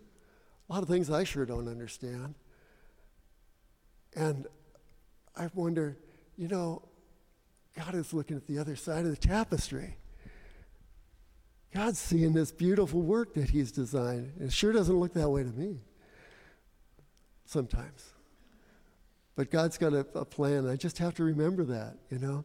a 0.68 0.72
lot 0.72 0.82
of 0.84 0.88
things 0.88 1.10
I 1.10 1.24
sure 1.24 1.44
don't 1.44 1.66
understand. 1.66 2.36
And 4.14 4.46
I 5.36 5.50
wonder, 5.52 5.96
you 6.36 6.46
know, 6.46 6.82
God 7.76 7.96
is 7.96 8.12
looking 8.12 8.36
at 8.36 8.46
the 8.46 8.58
other 8.58 8.76
side 8.76 9.04
of 9.04 9.10
the 9.10 9.16
tapestry. 9.16 9.96
God's 11.74 11.98
seeing 11.98 12.34
this 12.34 12.52
beautiful 12.52 13.02
work 13.02 13.34
that 13.34 13.50
He's 13.50 13.72
designed. 13.72 14.32
It 14.38 14.52
sure 14.52 14.72
doesn't 14.72 14.94
look 14.94 15.12
that 15.14 15.28
way 15.28 15.42
to 15.42 15.50
me 15.50 15.80
sometimes. 17.46 18.12
But 19.34 19.50
God's 19.50 19.76
got 19.76 19.92
a, 19.92 20.06
a 20.14 20.24
plan. 20.24 20.68
I 20.68 20.76
just 20.76 20.98
have 20.98 21.14
to 21.16 21.24
remember 21.24 21.64
that, 21.64 21.96
you 22.10 22.20
know. 22.20 22.44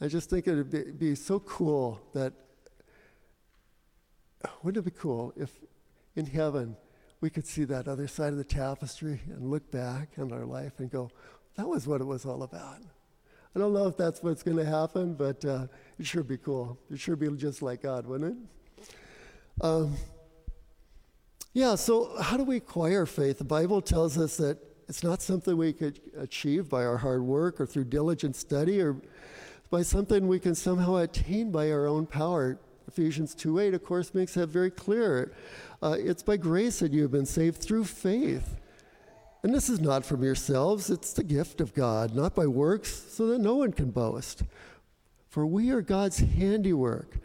I 0.00 0.06
just 0.06 0.30
think 0.30 0.46
it 0.46 0.54
would 0.54 0.70
be, 0.70 0.84
be 0.92 1.14
so 1.16 1.40
cool 1.40 2.00
that, 2.14 2.32
wouldn't 4.62 4.86
it 4.86 4.88
be 4.88 4.96
cool 4.96 5.32
if 5.36 5.50
in 6.14 6.26
heaven 6.26 6.76
we 7.20 7.30
could 7.30 7.48
see 7.48 7.64
that 7.64 7.88
other 7.88 8.06
side 8.06 8.30
of 8.30 8.38
the 8.38 8.44
tapestry 8.44 9.20
and 9.26 9.50
look 9.50 9.68
back 9.72 10.10
on 10.18 10.32
our 10.32 10.44
life 10.44 10.74
and 10.78 10.88
go, 10.88 11.10
that 11.56 11.66
was 11.66 11.88
what 11.88 12.00
it 12.00 12.04
was 12.04 12.24
all 12.24 12.44
about. 12.44 12.78
I 13.56 13.58
don't 13.58 13.72
know 13.72 13.88
if 13.88 13.96
that's 13.96 14.22
what's 14.22 14.44
going 14.44 14.58
to 14.58 14.64
happen, 14.64 15.14
but 15.14 15.44
uh, 15.44 15.66
it 15.98 16.06
sure 16.06 16.22
be 16.22 16.36
cool. 16.36 16.78
It 16.92 17.00
sure 17.00 17.16
be 17.16 17.28
just 17.36 17.60
like 17.60 17.82
God, 17.82 18.06
wouldn't 18.06 18.36
it? 18.36 18.57
Um, 19.60 19.96
yeah, 21.52 21.74
so 21.74 22.16
how 22.20 22.36
do 22.36 22.44
we 22.44 22.56
acquire 22.56 23.06
faith? 23.06 23.38
The 23.38 23.44
Bible 23.44 23.80
tells 23.80 24.16
us 24.16 24.36
that 24.36 24.58
it's 24.88 25.02
not 25.02 25.20
something 25.20 25.56
we 25.56 25.72
could 25.72 26.00
achieve 26.16 26.68
by 26.68 26.84
our 26.84 26.98
hard 26.98 27.22
work 27.22 27.60
or 27.60 27.66
through 27.66 27.84
diligent 27.84 28.36
study 28.36 28.80
or 28.80 28.96
by 29.70 29.82
something 29.82 30.28
we 30.28 30.38
can 30.38 30.54
somehow 30.54 30.96
attain 30.96 31.50
by 31.50 31.70
our 31.72 31.86
own 31.86 32.06
power. 32.06 32.58
Ephesians 32.86 33.34
2:8, 33.34 33.74
of 33.74 33.84
course, 33.84 34.14
makes 34.14 34.34
that 34.34 34.46
very 34.46 34.70
clear. 34.70 35.32
Uh, 35.82 35.96
it's 35.98 36.22
by 36.22 36.36
grace 36.36 36.78
that 36.78 36.92
you 36.92 37.02
have 37.02 37.10
been 37.10 37.26
saved 37.26 37.60
through 37.60 37.84
faith. 37.84 38.56
And 39.42 39.54
this 39.54 39.68
is 39.68 39.80
not 39.80 40.04
from 40.04 40.22
yourselves, 40.22 40.90
it's 40.90 41.12
the 41.12 41.22
gift 41.22 41.60
of 41.60 41.74
God, 41.74 42.14
not 42.14 42.34
by 42.34 42.46
works, 42.46 43.04
so 43.10 43.26
that 43.26 43.40
no 43.40 43.56
one 43.56 43.72
can 43.72 43.90
boast. 43.90 44.42
For 45.28 45.46
we 45.46 45.70
are 45.70 45.82
God's 45.82 46.18
handiwork, 46.18 47.18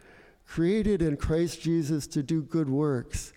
created 0.54 1.02
in 1.02 1.16
Christ 1.16 1.60
Jesus 1.60 2.06
to 2.06 2.22
do 2.22 2.40
good 2.40 2.70
works, 2.70 3.32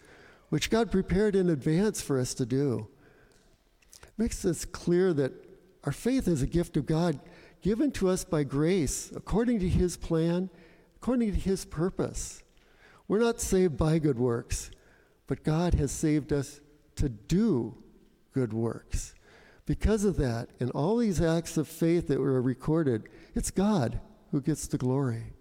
which 0.49 0.69
God 0.69 0.91
prepared 0.91 1.35
in 1.35 1.49
advance 1.49 1.99
for 1.99 2.19
us 2.19 2.35
to 2.35 2.45
do. 2.45 2.87
It 4.03 4.11
makes 4.19 4.43
this 4.43 4.65
clear 4.65 5.13
that 5.13 5.33
our 5.83 5.91
faith 5.91 6.27
is 6.27 6.43
a 6.43 6.47
gift 6.47 6.77
of 6.77 6.85
God 6.85 7.19
given 7.63 7.91
to 7.93 8.07
us 8.07 8.23
by 8.23 8.43
grace, 8.43 9.11
according 9.15 9.59
to 9.61 9.67
His 9.67 9.97
plan, 9.97 10.51
according 10.97 11.33
to 11.33 11.39
His 11.39 11.65
purpose. 11.65 12.43
We're 13.07 13.17
not 13.17 13.41
saved 13.41 13.77
by 13.77 13.97
good 13.97 14.19
works, 14.19 14.69
but 15.25 15.43
God 15.43 15.73
has 15.73 15.91
saved 15.91 16.31
us 16.31 16.61
to 16.97 17.09
do 17.09 17.75
good 18.31 18.53
works. 18.53 19.15
Because 19.65 20.03
of 20.03 20.17
that, 20.17 20.49
in 20.59 20.69
all 20.69 20.97
these 20.97 21.19
acts 21.19 21.57
of 21.57 21.67
faith 21.67 22.09
that 22.09 22.19
were 22.19 22.39
recorded, 22.39 23.09
it's 23.33 23.49
God 23.49 23.99
who 24.29 24.39
gets 24.39 24.67
the 24.67 24.77
glory. 24.77 25.33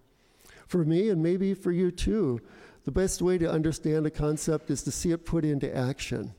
For 0.67 0.85
me, 0.85 1.09
and 1.11 1.23
maybe 1.23 1.55
for 1.55 1.73
you 1.73 1.91
too, 1.91 2.41
the 2.85 2.91
best 2.93 3.23
way 3.23 3.39
to 3.39 3.51
understand 3.51 4.07
a 4.07 4.11
concept 4.11 4.71
is 4.71 4.83
to 4.85 4.91
see 4.91 5.13
it 5.13 5.25
put 5.25 5.45
into 5.45 5.75
action. 5.75 6.35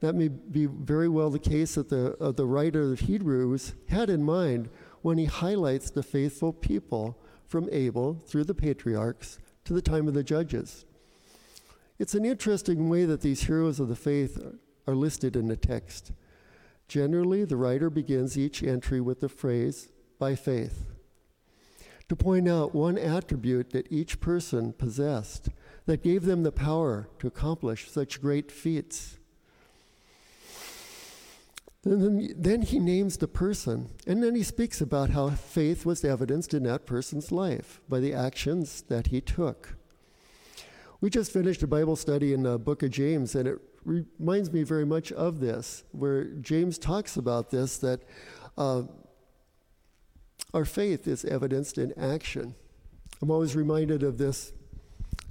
That 0.00 0.14
may 0.14 0.28
be 0.28 0.66
very 0.66 1.08
well 1.08 1.30
the 1.30 1.38
case 1.38 1.76
that 1.76 1.88
the, 1.88 2.16
uh, 2.20 2.32
the 2.32 2.46
writer 2.46 2.92
of 2.92 3.00
Hebrews 3.00 3.74
had 3.88 4.10
in 4.10 4.22
mind 4.22 4.68
when 5.02 5.18
he 5.18 5.26
highlights 5.26 5.90
the 5.90 6.02
faithful 6.02 6.52
people 6.52 7.18
from 7.46 7.68
Abel 7.70 8.20
through 8.26 8.44
the 8.44 8.54
patriarchs 8.54 9.38
to 9.64 9.72
the 9.72 9.82
time 9.82 10.08
of 10.08 10.14
the 10.14 10.24
judges. 10.24 10.84
It's 11.98 12.14
an 12.14 12.24
interesting 12.24 12.88
way 12.88 13.04
that 13.04 13.20
these 13.20 13.44
heroes 13.44 13.78
of 13.78 13.88
the 13.88 13.96
faith 13.96 14.42
are 14.86 14.94
listed 14.94 15.36
in 15.36 15.46
the 15.46 15.56
text. 15.56 16.12
Generally, 16.88 17.44
the 17.44 17.56
writer 17.56 17.88
begins 17.88 18.36
each 18.36 18.62
entry 18.62 19.00
with 19.00 19.20
the 19.20 19.28
phrase, 19.28 19.88
by 20.18 20.34
faith, 20.34 20.86
to 22.08 22.16
point 22.16 22.48
out 22.48 22.74
one 22.74 22.98
attribute 22.98 23.70
that 23.70 23.90
each 23.90 24.20
person 24.20 24.72
possessed 24.72 25.48
that 25.86 26.02
gave 26.02 26.24
them 26.24 26.42
the 26.42 26.52
power 26.52 27.08
to 27.18 27.26
accomplish 27.26 27.90
such 27.90 28.20
great 28.20 28.50
feats. 28.50 29.18
Then, 31.82 32.32
then 32.36 32.62
he 32.62 32.78
names 32.78 33.18
the 33.18 33.28
person, 33.28 33.90
and 34.06 34.22
then 34.22 34.34
he 34.34 34.42
speaks 34.42 34.80
about 34.80 35.10
how 35.10 35.28
faith 35.30 35.84
was 35.84 36.02
evidenced 36.02 36.54
in 36.54 36.62
that 36.62 36.86
person's 36.86 37.30
life 37.30 37.82
by 37.88 38.00
the 38.00 38.14
actions 38.14 38.82
that 38.88 39.08
he 39.08 39.20
took. 39.20 39.76
We 41.02 41.10
just 41.10 41.30
finished 41.30 41.62
a 41.62 41.66
Bible 41.66 41.96
study 41.96 42.32
in 42.32 42.44
the 42.44 42.58
book 42.58 42.82
of 42.82 42.90
James, 42.90 43.34
and 43.34 43.46
it 43.46 43.58
reminds 43.84 44.50
me 44.50 44.62
very 44.62 44.86
much 44.86 45.12
of 45.12 45.40
this, 45.40 45.84
where 45.92 46.24
James 46.24 46.78
talks 46.78 47.18
about 47.18 47.50
this 47.50 47.76
that 47.78 48.00
uh, 48.56 48.84
our 50.54 50.64
faith 50.64 51.06
is 51.06 51.24
evidenced 51.24 51.76
in 51.76 51.92
action. 51.98 52.54
I'm 53.20 53.30
always 53.30 53.56
reminded 53.56 54.02
of 54.02 54.16
this 54.16 54.52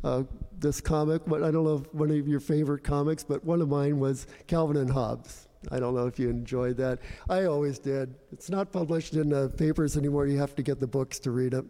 uh, 0.03 0.23
this 0.59 0.81
comic, 0.81 1.21
but 1.25 1.43
I 1.43 1.49
don't 1.49 1.63
know 1.63 1.77
if 1.77 1.93
one 1.93 2.11
of 2.11 2.27
your 2.27 2.41
favorite 2.41 2.83
comics, 2.83 3.23
but 3.23 3.43
one 3.43 3.61
of 3.61 3.69
mine 3.69 3.99
was 3.99 4.27
Calvin 4.47 4.77
and 4.77 4.89
Hobbes. 4.89 5.47
I 5.71 5.79
don't 5.79 5.95
know 5.95 6.07
if 6.07 6.19
you 6.19 6.29
enjoyed 6.29 6.75
that. 6.77 6.99
I 7.29 7.45
always 7.45 7.79
did. 7.79 8.13
It's 8.33 8.49
not 8.49 8.73
published 8.73 9.13
in 9.13 9.29
the 9.29 9.49
papers 9.49 9.95
anymore. 9.95 10.27
You 10.27 10.37
have 10.39 10.55
to 10.55 10.63
get 10.63 10.81
the 10.81 10.87
books 10.87 11.19
to 11.19 11.31
read 11.31 11.53
it. 11.53 11.65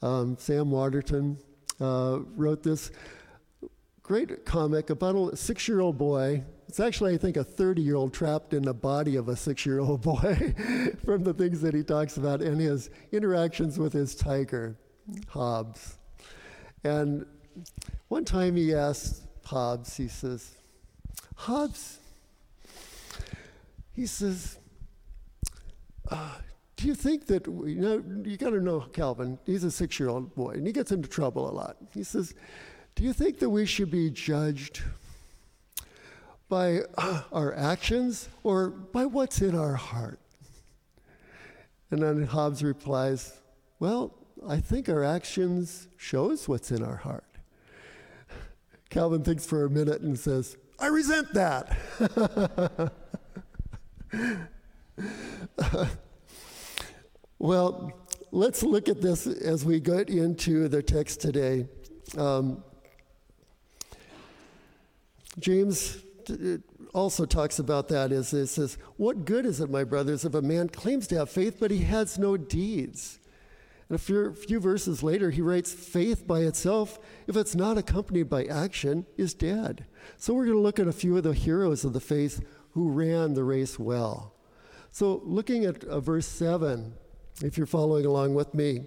Um, 0.00 0.36
Sam 0.38 0.70
Waterton 0.70 1.38
uh, 1.80 2.20
wrote 2.36 2.62
this 2.62 2.92
great 4.02 4.44
comic 4.44 4.90
about 4.90 5.16
a 5.32 5.36
six 5.36 5.66
year 5.66 5.80
old 5.80 5.98
boy. 5.98 6.44
It's 6.72 6.80
actually, 6.80 7.12
I 7.12 7.18
think, 7.18 7.36
a 7.36 7.44
30 7.44 7.82
year 7.82 7.96
old 7.96 8.14
trapped 8.14 8.54
in 8.54 8.62
the 8.62 8.72
body 8.72 9.16
of 9.16 9.28
a 9.28 9.36
six 9.36 9.66
year 9.66 9.78
old 9.78 10.00
boy 10.10 10.54
from 11.04 11.22
the 11.22 11.34
things 11.34 11.60
that 11.60 11.74
he 11.74 11.82
talks 11.82 12.16
about 12.16 12.40
and 12.40 12.58
his 12.58 12.88
interactions 13.12 13.78
with 13.78 13.92
his 13.92 14.14
tiger, 14.14 14.74
Hobbes. 15.28 15.98
And 16.82 17.26
one 18.08 18.24
time 18.24 18.56
he 18.56 18.72
asked 18.72 19.22
Hobbes, 19.44 19.98
he 19.98 20.08
says, 20.08 20.56
Hobbes, 21.34 21.98
he 23.92 24.06
says, 24.06 24.56
uh, 26.08 26.36
do 26.76 26.86
you 26.86 26.94
think 26.94 27.26
that, 27.26 27.46
you 27.48 27.82
know, 27.82 28.02
you 28.24 28.38
got 28.38 28.48
to 28.48 28.60
know 28.60 28.80
Calvin, 28.94 29.38
he's 29.44 29.62
a 29.62 29.70
six 29.70 30.00
year 30.00 30.08
old 30.08 30.34
boy, 30.34 30.52
and 30.52 30.66
he 30.66 30.72
gets 30.72 30.90
into 30.90 31.06
trouble 31.06 31.50
a 31.50 31.52
lot. 31.52 31.76
He 31.92 32.02
says, 32.02 32.32
Do 32.94 33.04
you 33.04 33.12
think 33.12 33.40
that 33.40 33.50
we 33.50 33.66
should 33.66 33.90
be 33.90 34.08
judged 34.08 34.82
by 36.52 36.80
our 37.32 37.54
actions 37.54 38.28
or 38.42 38.68
by 38.68 39.06
what's 39.06 39.40
in 39.40 39.58
our 39.58 39.72
heart? 39.72 40.18
And 41.90 42.02
then 42.02 42.26
Hobbes 42.26 42.62
replies, 42.62 43.40
Well, 43.80 44.12
I 44.46 44.60
think 44.60 44.90
our 44.90 45.02
actions 45.02 45.88
shows 45.96 46.46
what's 46.50 46.70
in 46.70 46.84
our 46.84 46.96
heart. 46.96 47.24
Calvin 48.90 49.24
thinks 49.24 49.46
for 49.46 49.64
a 49.64 49.70
minute 49.70 50.02
and 50.02 50.18
says, 50.18 50.58
I 50.78 50.88
resent 50.88 51.32
that. 51.32 51.74
well, 57.38 57.92
let's 58.30 58.62
look 58.62 58.90
at 58.90 59.00
this 59.00 59.26
as 59.26 59.64
we 59.64 59.80
get 59.80 60.10
into 60.10 60.68
the 60.68 60.82
text 60.82 61.22
today. 61.22 61.66
Um, 62.18 62.62
James 65.38 65.96
also 66.94 67.24
talks 67.24 67.58
about 67.58 67.88
that 67.88 68.12
is 68.12 68.32
it 68.32 68.46
says, 68.48 68.78
What 68.96 69.24
good 69.24 69.46
is 69.46 69.60
it, 69.60 69.70
my 69.70 69.84
brothers, 69.84 70.24
if 70.24 70.34
a 70.34 70.42
man 70.42 70.68
claims 70.68 71.06
to 71.08 71.18
have 71.18 71.30
faith, 71.30 71.56
but 71.58 71.70
he 71.70 71.84
has 71.84 72.18
no 72.18 72.36
deeds? 72.36 73.18
And 73.88 73.96
a 73.96 74.02
few, 74.02 74.32
few 74.32 74.60
verses 74.60 75.02
later, 75.02 75.30
he 75.30 75.40
writes, 75.40 75.72
Faith 75.72 76.26
by 76.26 76.40
itself, 76.40 76.98
if 77.26 77.36
it's 77.36 77.54
not 77.54 77.78
accompanied 77.78 78.30
by 78.30 78.44
action, 78.44 79.06
is 79.16 79.34
dead. 79.34 79.84
So 80.16 80.34
we're 80.34 80.46
going 80.46 80.56
to 80.56 80.62
look 80.62 80.78
at 80.78 80.88
a 80.88 80.92
few 80.92 81.16
of 81.16 81.24
the 81.24 81.34
heroes 81.34 81.84
of 81.84 81.92
the 81.92 82.00
faith 82.00 82.44
who 82.70 82.90
ran 82.90 83.34
the 83.34 83.44
race 83.44 83.78
well. 83.78 84.34
So, 84.90 85.22
looking 85.24 85.64
at 85.64 85.84
uh, 85.84 86.00
verse 86.00 86.26
7, 86.26 86.94
if 87.42 87.56
you're 87.56 87.66
following 87.66 88.04
along 88.04 88.34
with 88.34 88.54
me, 88.54 88.86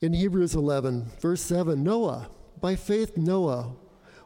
in 0.00 0.12
Hebrews 0.12 0.54
11, 0.54 1.10
verse 1.20 1.40
7, 1.40 1.82
Noah, 1.82 2.28
by 2.60 2.76
faith, 2.76 3.16
Noah, 3.16 3.74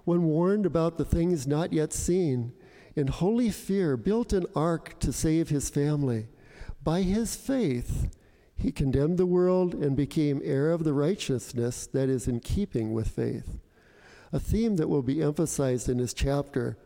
when 0.09 0.23
warned 0.23 0.65
about 0.65 0.97
the 0.97 1.05
things 1.05 1.47
not 1.47 1.71
yet 1.71 1.93
seen, 1.93 2.51
in 2.97 3.09
holy 3.09 3.51
fear 3.51 3.95
built 3.95 4.33
an 4.33 4.47
ark 4.57 4.99
to 4.99 5.13
save 5.13 5.51
his 5.51 5.69
family. 5.69 6.27
By 6.83 7.03
his 7.03 7.37
faith, 7.37 8.09
he 8.57 8.73
condemned 8.73 9.19
the 9.19 9.27
world 9.27 9.75
and 9.75 9.95
became 9.95 10.41
heir 10.43 10.71
of 10.71 10.83
the 10.83 10.95
righteousness 10.95 11.87
that 11.89 12.09
is 12.09 12.27
in 12.27 12.41
keeping 12.41 12.95
with 12.95 13.09
faith. 13.09 13.59
A 14.33 14.41
theme 14.41 14.77
that 14.77 14.89
will 14.89 15.03
be 15.03 15.21
emphasized 15.21 15.91
in 15.91 15.99
this 15.99 16.15
chapter 16.15 16.79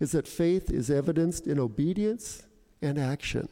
is 0.00 0.10
that 0.10 0.26
faith 0.26 0.72
is 0.72 0.90
evidenced 0.90 1.46
in 1.46 1.60
obedience 1.60 2.42
and 2.82 2.98
action. 2.98 3.48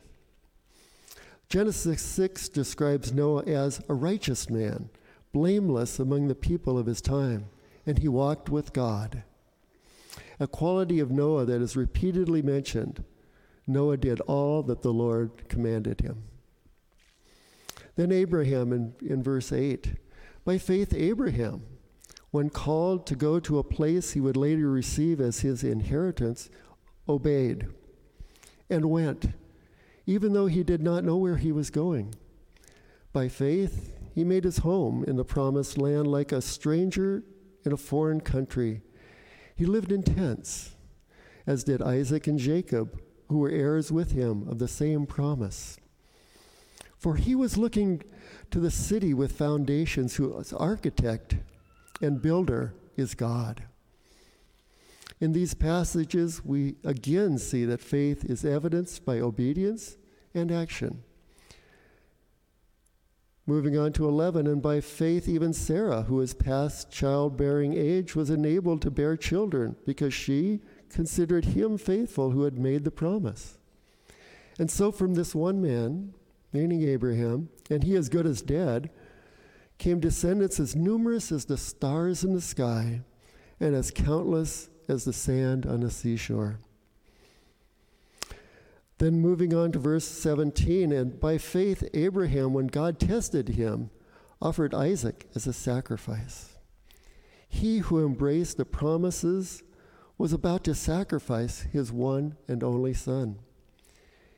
Genesis 1.48 2.02
6 2.02 2.48
describes 2.48 3.12
Noah 3.12 3.44
as 3.44 3.80
a 3.88 3.94
righteous 3.94 4.50
man, 4.50 4.90
blameless 5.32 6.00
among 6.00 6.26
the 6.26 6.34
people 6.34 6.76
of 6.76 6.86
his 6.86 7.00
time, 7.00 7.44
and 7.86 7.98
he 7.98 8.08
walked 8.08 8.48
with 8.48 8.72
God. 8.72 9.22
A 10.38 10.46
quality 10.46 11.00
of 11.00 11.10
Noah 11.10 11.44
that 11.44 11.60
is 11.60 11.76
repeatedly 11.76 12.42
mentioned 12.42 13.04
Noah 13.66 13.96
did 13.96 14.20
all 14.22 14.62
that 14.64 14.82
the 14.82 14.92
Lord 14.92 15.48
commanded 15.48 16.00
him. 16.00 16.24
Then 17.96 18.10
Abraham 18.10 18.72
in, 18.72 18.94
in 19.00 19.22
verse 19.22 19.52
8. 19.52 19.94
By 20.44 20.58
faith, 20.58 20.94
Abraham, 20.94 21.62
when 22.30 22.48
called 22.48 23.06
to 23.06 23.14
go 23.14 23.38
to 23.40 23.58
a 23.58 23.64
place 23.64 24.12
he 24.12 24.20
would 24.20 24.36
later 24.36 24.70
receive 24.70 25.20
as 25.20 25.40
his 25.40 25.62
inheritance, 25.62 26.48
obeyed 27.08 27.68
and 28.70 28.86
went, 28.86 29.32
even 30.06 30.32
though 30.32 30.46
he 30.46 30.62
did 30.62 30.80
not 30.80 31.04
know 31.04 31.16
where 31.16 31.36
he 31.36 31.52
was 31.52 31.70
going. 31.70 32.14
By 33.12 33.28
faith, 33.28 33.96
he 34.14 34.24
made 34.24 34.44
his 34.44 34.58
home 34.58 35.04
in 35.04 35.16
the 35.16 35.24
promised 35.24 35.76
land 35.76 36.06
like 36.06 36.32
a 36.32 36.40
stranger 36.40 37.24
in 37.64 37.72
a 37.72 37.76
foreign 37.76 38.20
country. 38.20 38.82
He 39.54 39.66
lived 39.66 39.92
in 39.92 40.02
tents, 40.02 40.76
as 41.46 41.64
did 41.64 41.82
Isaac 41.82 42.26
and 42.26 42.38
Jacob, 42.38 43.00
who 43.28 43.38
were 43.38 43.50
heirs 43.50 43.92
with 43.92 44.12
him 44.12 44.48
of 44.48 44.58
the 44.58 44.68
same 44.68 45.06
promise. 45.06 45.78
For 46.98 47.16
he 47.16 47.34
was 47.34 47.56
looking 47.56 48.02
to 48.50 48.60
the 48.60 48.70
city 48.70 49.14
with 49.14 49.32
foundations, 49.32 50.16
whose 50.16 50.52
architect 50.52 51.36
and 52.00 52.20
builder 52.20 52.74
is 52.96 53.14
God. 53.14 53.64
In 55.20 55.32
these 55.32 55.54
passages, 55.54 56.44
we 56.44 56.76
again 56.82 57.38
see 57.38 57.64
that 57.66 57.80
faith 57.80 58.24
is 58.24 58.44
evidenced 58.44 59.04
by 59.04 59.20
obedience 59.20 59.96
and 60.34 60.50
action. 60.50 61.02
Moving 63.50 63.76
on 63.76 63.92
to 63.94 64.06
11, 64.06 64.46
and 64.46 64.62
by 64.62 64.80
faith, 64.80 65.28
even 65.28 65.52
Sarah, 65.52 66.02
who 66.02 66.14
was 66.14 66.34
past 66.34 66.88
childbearing 66.92 67.74
age, 67.74 68.14
was 68.14 68.30
enabled 68.30 68.80
to 68.82 68.92
bear 68.92 69.16
children 69.16 69.74
because 69.84 70.14
she 70.14 70.60
considered 70.88 71.46
him 71.46 71.76
faithful 71.76 72.30
who 72.30 72.44
had 72.44 72.56
made 72.56 72.84
the 72.84 72.92
promise. 72.92 73.58
And 74.60 74.70
so, 74.70 74.92
from 74.92 75.14
this 75.14 75.34
one 75.34 75.60
man, 75.60 76.14
meaning 76.52 76.84
Abraham, 76.84 77.48
and 77.68 77.82
he 77.82 77.96
as 77.96 78.08
good 78.08 78.24
as 78.24 78.40
dead, 78.40 78.88
came 79.78 79.98
descendants 79.98 80.60
as 80.60 80.76
numerous 80.76 81.32
as 81.32 81.46
the 81.46 81.58
stars 81.58 82.22
in 82.22 82.32
the 82.34 82.40
sky 82.40 83.00
and 83.58 83.74
as 83.74 83.90
countless 83.90 84.70
as 84.86 85.04
the 85.04 85.12
sand 85.12 85.66
on 85.66 85.80
the 85.80 85.90
seashore. 85.90 86.60
Then 89.00 89.18
moving 89.18 89.54
on 89.54 89.72
to 89.72 89.78
verse 89.78 90.04
17, 90.04 90.92
and 90.92 91.18
by 91.18 91.38
faith, 91.38 91.88
Abraham, 91.94 92.52
when 92.52 92.66
God 92.66 93.00
tested 93.00 93.48
him, 93.48 93.88
offered 94.42 94.74
Isaac 94.74 95.26
as 95.34 95.46
a 95.46 95.54
sacrifice. 95.54 96.58
He 97.48 97.78
who 97.78 98.04
embraced 98.04 98.58
the 98.58 98.66
promises 98.66 99.62
was 100.18 100.34
about 100.34 100.64
to 100.64 100.74
sacrifice 100.74 101.60
his 101.62 101.90
one 101.90 102.36
and 102.46 102.62
only 102.62 102.92
son. 102.92 103.38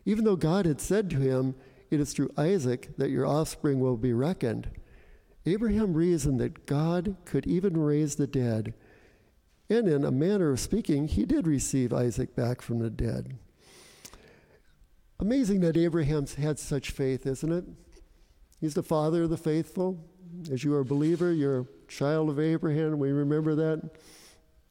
Even 0.04 0.22
though 0.22 0.36
God 0.36 0.64
had 0.64 0.80
said 0.80 1.10
to 1.10 1.16
him, 1.16 1.56
it 1.90 1.98
is 1.98 2.12
through 2.12 2.30
Isaac 2.38 2.96
that 2.98 3.10
your 3.10 3.26
offspring 3.26 3.80
will 3.80 3.96
be 3.96 4.12
reckoned. 4.12 4.70
Abraham 5.44 5.92
reasoned 5.92 6.38
that 6.38 6.66
God 6.66 7.16
could 7.24 7.48
even 7.48 7.76
raise 7.76 8.14
the 8.14 8.28
dead. 8.28 8.74
And 9.68 9.88
in 9.88 10.04
a 10.04 10.12
manner 10.12 10.52
of 10.52 10.60
speaking, 10.60 11.08
he 11.08 11.24
did 11.26 11.48
receive 11.48 11.92
Isaac 11.92 12.36
back 12.36 12.62
from 12.62 12.78
the 12.78 12.90
dead. 12.90 13.38
Amazing 15.20 15.60
that 15.60 15.76
Abraham's 15.76 16.34
had 16.34 16.58
such 16.58 16.90
faith, 16.90 17.26
isn't 17.26 17.52
it? 17.52 17.64
He's 18.60 18.74
the 18.74 18.82
father 18.82 19.24
of 19.24 19.30
the 19.30 19.36
faithful. 19.36 20.04
As 20.50 20.64
you 20.64 20.74
are 20.74 20.80
a 20.80 20.84
believer, 20.84 21.32
you're 21.32 21.60
a 21.60 21.66
child 21.88 22.30
of 22.30 22.40
Abraham. 22.40 22.98
We 22.98 23.12
remember 23.12 23.54
that 23.54 23.90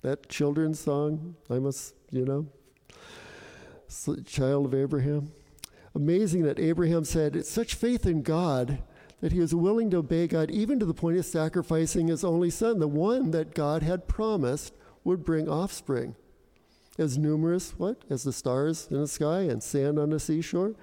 that 0.01 0.29
children's 0.29 0.79
song. 0.79 1.35
I 1.49 1.59
must, 1.59 1.93
you 2.09 2.25
know. 2.25 2.47
child 4.25 4.65
of 4.65 4.73
Abraham. 4.73 5.31
Amazing 5.93 6.43
that 6.43 6.59
Abraham 6.59 7.03
said, 7.03 7.35
it's 7.35 7.49
such 7.49 7.75
faith 7.75 8.05
in 8.05 8.23
God 8.23 8.81
that 9.19 9.31
he 9.31 9.39
was 9.39 9.53
willing 9.53 9.91
to 9.91 9.97
obey 9.97 10.27
God 10.27 10.49
even 10.49 10.79
to 10.79 10.85
the 10.85 10.93
point 10.93 11.17
of 11.17 11.25
sacrificing 11.25 12.07
his 12.07 12.23
only 12.23 12.49
son, 12.49 12.79
the 12.79 12.87
one 12.87 13.31
that 13.31 13.53
God 13.53 13.83
had 13.83 14.07
promised 14.07 14.73
would 15.03 15.23
bring 15.23 15.47
offspring. 15.47 16.15
As 16.97 17.17
numerous, 17.17 17.73
what? 17.77 18.03
As 18.09 18.23
the 18.23 18.33
stars 18.33 18.87
in 18.91 18.99
the 18.99 19.07
sky 19.07 19.41
and 19.41 19.63
sand 19.63 19.97
on 19.97 20.09
the 20.09 20.19
seashore. 20.19 20.75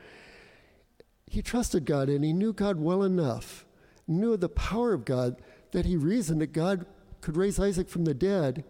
He 1.27 1.43
trusted 1.43 1.85
God 1.85 2.09
and 2.09 2.25
he 2.25 2.33
knew 2.33 2.53
God 2.53 2.81
well 2.81 3.03
enough, 3.03 3.67
knew 4.07 4.37
the 4.37 4.49
power 4.49 4.95
of 4.95 5.05
God, 5.05 5.43
that 5.73 5.85
he 5.85 5.97
reasoned 5.97 6.41
that 6.41 6.53
God 6.53 6.87
could 7.21 7.37
raise 7.37 7.61
Isaac 7.61 7.89
from 7.89 8.05
the 8.05 8.15
dead, 8.15 8.65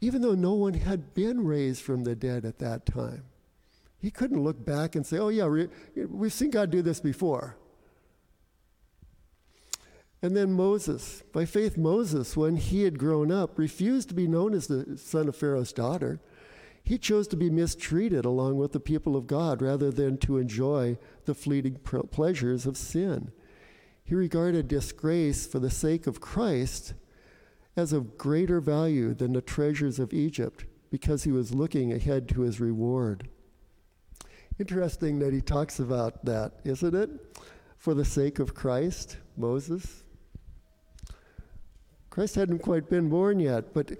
even 0.00 0.20
though 0.20 0.34
no 0.34 0.52
one 0.52 0.74
had 0.74 1.14
been 1.14 1.46
raised 1.46 1.80
from 1.80 2.04
the 2.04 2.14
dead 2.14 2.44
at 2.44 2.58
that 2.58 2.84
time. 2.84 3.24
He 3.98 4.10
couldn't 4.10 4.44
look 4.44 4.62
back 4.62 4.94
and 4.94 5.06
say, 5.06 5.18
oh, 5.18 5.30
yeah, 5.30 5.48
we've 5.96 6.32
seen 6.32 6.50
God 6.50 6.70
do 6.70 6.82
this 6.82 7.00
before. 7.00 7.56
And 10.22 10.36
then 10.36 10.52
Moses. 10.52 11.22
By 11.32 11.44
faith, 11.44 11.76
Moses, 11.76 12.36
when 12.36 12.56
he 12.56 12.84
had 12.84 12.98
grown 12.98 13.30
up, 13.30 13.58
refused 13.58 14.08
to 14.08 14.14
be 14.14 14.26
known 14.26 14.54
as 14.54 14.66
the 14.66 14.96
son 14.96 15.28
of 15.28 15.36
Pharaoh's 15.36 15.72
daughter. 15.72 16.20
He 16.82 16.98
chose 16.98 17.26
to 17.28 17.36
be 17.36 17.50
mistreated 17.50 18.24
along 18.24 18.56
with 18.56 18.72
the 18.72 18.80
people 18.80 19.16
of 19.16 19.26
God 19.26 19.60
rather 19.60 19.90
than 19.90 20.18
to 20.18 20.38
enjoy 20.38 20.98
the 21.24 21.34
fleeting 21.34 21.76
pleasures 21.76 22.64
of 22.64 22.76
sin. 22.76 23.32
He 24.04 24.14
regarded 24.14 24.68
disgrace 24.68 25.46
for 25.46 25.58
the 25.58 25.70
sake 25.70 26.06
of 26.06 26.20
Christ 26.20 26.94
as 27.76 27.92
of 27.92 28.16
greater 28.16 28.60
value 28.60 29.14
than 29.14 29.32
the 29.32 29.42
treasures 29.42 29.98
of 29.98 30.14
Egypt 30.14 30.64
because 30.90 31.24
he 31.24 31.32
was 31.32 31.52
looking 31.52 31.92
ahead 31.92 32.28
to 32.28 32.42
his 32.42 32.60
reward. 32.60 33.28
Interesting 34.58 35.18
that 35.18 35.34
he 35.34 35.40
talks 35.40 35.78
about 35.78 36.24
that, 36.24 36.52
isn't 36.64 36.94
it? 36.94 37.10
For 37.76 37.92
the 37.92 38.04
sake 38.04 38.38
of 38.38 38.54
Christ, 38.54 39.18
Moses. 39.36 40.04
Christ 42.16 42.36
hadn't 42.36 42.60
quite 42.60 42.88
been 42.88 43.10
born 43.10 43.40
yet, 43.40 43.74
but 43.74 43.92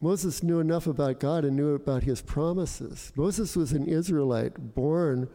Moses 0.00 0.42
knew 0.42 0.60
enough 0.60 0.86
about 0.86 1.20
God 1.20 1.44
and 1.44 1.54
knew 1.54 1.74
about 1.74 2.04
his 2.04 2.22
promises. 2.22 3.12
Moses 3.14 3.54
was 3.54 3.72
an 3.72 3.84
Israelite 3.84 4.74
born 4.74 5.28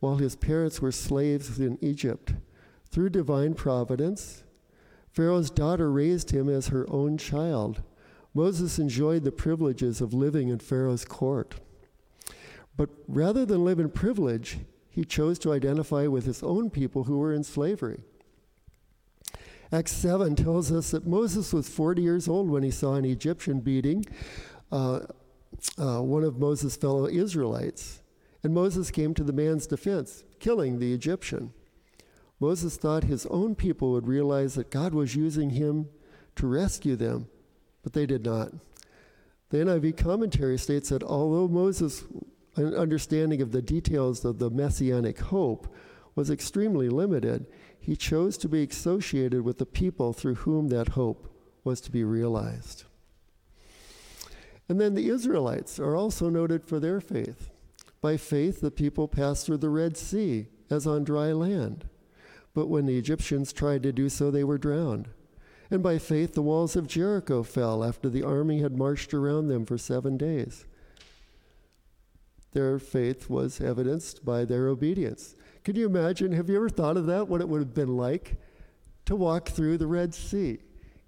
while 0.00 0.16
his 0.16 0.36
parents 0.36 0.82
were 0.82 0.92
slaves 0.92 1.58
in 1.58 1.78
Egypt. 1.80 2.34
Through 2.90 3.08
divine 3.08 3.54
providence, 3.54 4.42
Pharaoh's 5.10 5.48
daughter 5.48 5.90
raised 5.90 6.30
him 6.30 6.50
as 6.50 6.68
her 6.68 6.84
own 6.90 7.16
child. 7.16 7.82
Moses 8.34 8.78
enjoyed 8.78 9.24
the 9.24 9.32
privileges 9.32 10.02
of 10.02 10.12
living 10.12 10.50
in 10.50 10.58
Pharaoh's 10.58 11.06
court. 11.06 11.54
But 12.76 12.90
rather 13.08 13.46
than 13.46 13.64
live 13.64 13.80
in 13.80 13.88
privilege, 13.88 14.58
he 14.90 15.06
chose 15.06 15.38
to 15.38 15.54
identify 15.54 16.06
with 16.06 16.26
his 16.26 16.42
own 16.42 16.68
people 16.68 17.04
who 17.04 17.16
were 17.16 17.32
in 17.32 17.44
slavery. 17.44 18.02
Acts 19.72 19.92
7 19.92 20.36
tells 20.36 20.70
us 20.70 20.90
that 20.90 21.06
Moses 21.06 21.54
was 21.54 21.66
40 21.66 22.02
years 22.02 22.28
old 22.28 22.50
when 22.50 22.62
he 22.62 22.70
saw 22.70 22.94
an 22.94 23.06
Egyptian 23.06 23.60
beating 23.60 24.04
uh, 24.70 25.00
uh, 25.78 26.00
one 26.02 26.24
of 26.24 26.38
Moses' 26.38 26.76
fellow 26.76 27.06
Israelites. 27.06 28.02
And 28.42 28.52
Moses 28.52 28.90
came 28.90 29.14
to 29.14 29.24
the 29.24 29.32
man's 29.32 29.66
defense, 29.66 30.24
killing 30.40 30.78
the 30.78 30.92
Egyptian. 30.92 31.54
Moses 32.38 32.76
thought 32.76 33.04
his 33.04 33.24
own 33.26 33.54
people 33.54 33.92
would 33.92 34.06
realize 34.06 34.56
that 34.56 34.70
God 34.70 34.92
was 34.92 35.16
using 35.16 35.50
him 35.50 35.88
to 36.36 36.46
rescue 36.46 36.96
them, 36.96 37.28
but 37.82 37.94
they 37.94 38.04
did 38.04 38.26
not. 38.26 38.52
The 39.48 39.58
NIV 39.58 39.96
commentary 39.96 40.58
states 40.58 40.90
that 40.90 41.02
although 41.02 41.48
Moses' 41.48 42.04
understanding 42.56 43.40
of 43.40 43.52
the 43.52 43.62
details 43.62 44.22
of 44.24 44.38
the 44.38 44.50
messianic 44.50 45.18
hope 45.18 45.72
was 46.14 46.30
extremely 46.30 46.90
limited, 46.90 47.46
he 47.82 47.96
chose 47.96 48.38
to 48.38 48.48
be 48.48 48.62
associated 48.62 49.42
with 49.42 49.58
the 49.58 49.66
people 49.66 50.12
through 50.12 50.36
whom 50.36 50.68
that 50.68 50.90
hope 50.90 51.28
was 51.64 51.80
to 51.80 51.90
be 51.90 52.04
realized. 52.04 52.84
And 54.68 54.80
then 54.80 54.94
the 54.94 55.08
Israelites 55.08 55.80
are 55.80 55.96
also 55.96 56.28
noted 56.28 56.64
for 56.64 56.78
their 56.78 57.00
faith. 57.00 57.50
By 58.00 58.16
faith, 58.16 58.60
the 58.60 58.70
people 58.70 59.08
passed 59.08 59.44
through 59.44 59.58
the 59.58 59.68
Red 59.68 59.96
Sea 59.96 60.46
as 60.70 60.86
on 60.86 61.02
dry 61.02 61.32
land. 61.32 61.88
But 62.54 62.68
when 62.68 62.86
the 62.86 62.96
Egyptians 62.96 63.52
tried 63.52 63.82
to 63.82 63.92
do 63.92 64.08
so, 64.08 64.30
they 64.30 64.44
were 64.44 64.58
drowned. 64.58 65.08
And 65.68 65.82
by 65.82 65.98
faith, 65.98 66.34
the 66.34 66.42
walls 66.42 66.76
of 66.76 66.86
Jericho 66.86 67.42
fell 67.42 67.82
after 67.82 68.08
the 68.08 68.22
army 68.22 68.60
had 68.60 68.78
marched 68.78 69.12
around 69.12 69.48
them 69.48 69.66
for 69.66 69.76
seven 69.76 70.16
days. 70.16 70.66
Their 72.52 72.78
faith 72.78 73.30
was 73.30 73.60
evidenced 73.60 74.24
by 74.24 74.44
their 74.44 74.68
obedience. 74.68 75.34
Can 75.64 75.76
you 75.76 75.86
imagine? 75.86 76.32
Have 76.32 76.48
you 76.48 76.56
ever 76.56 76.68
thought 76.68 76.96
of 76.96 77.06
that? 77.06 77.28
What 77.28 77.40
it 77.40 77.48
would 77.48 77.60
have 77.60 77.74
been 77.74 77.96
like 77.96 78.36
to 79.06 79.16
walk 79.16 79.48
through 79.48 79.78
the 79.78 79.86
Red 79.86 80.14
Sea? 80.14 80.58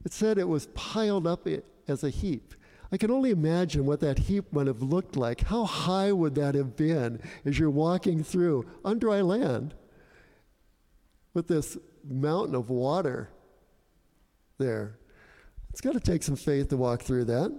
It 0.05 0.13
said 0.13 0.39
it 0.39 0.49
was 0.49 0.67
piled 0.75 1.27
up 1.27 1.47
as 1.89 2.05
a 2.05 2.11
heap. 2.11 2.55
I 2.93 2.97
can 2.97 3.11
only 3.11 3.31
imagine 3.31 3.87
what 3.87 4.01
that 4.01 4.21
heap 4.21 4.53
would 4.53 4.67
have 4.67 4.83
looked 4.83 5.17
like. 5.17 5.43
How 5.43 5.65
high 5.65 6.13
would 6.13 6.35
that 6.37 6.55
have 6.55 6.77
been 6.77 7.21
as 7.45 7.59
you're 7.59 7.71
walking 7.71 8.23
through 8.23 8.67
on 8.85 8.99
dry 8.99 9.21
land 9.21 9.75
with 11.33 11.49
this 11.49 11.77
mountain 12.09 12.55
of 12.55 12.71
water 12.71 13.31
there? 14.59 14.99
It's 15.71 15.81
got 15.81 15.95
to 15.95 16.01
take 16.01 16.23
some 16.23 16.37
faith 16.37 16.69
to 16.69 16.77
walk 16.77 17.03
through 17.03 17.25
that. 17.25 17.53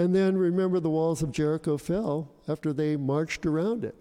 And 0.00 0.16
then 0.16 0.38
remember, 0.38 0.80
the 0.80 0.88
walls 0.88 1.20
of 1.20 1.30
Jericho 1.30 1.76
fell 1.76 2.32
after 2.48 2.72
they 2.72 2.96
marched 2.96 3.44
around 3.44 3.84
it. 3.84 3.94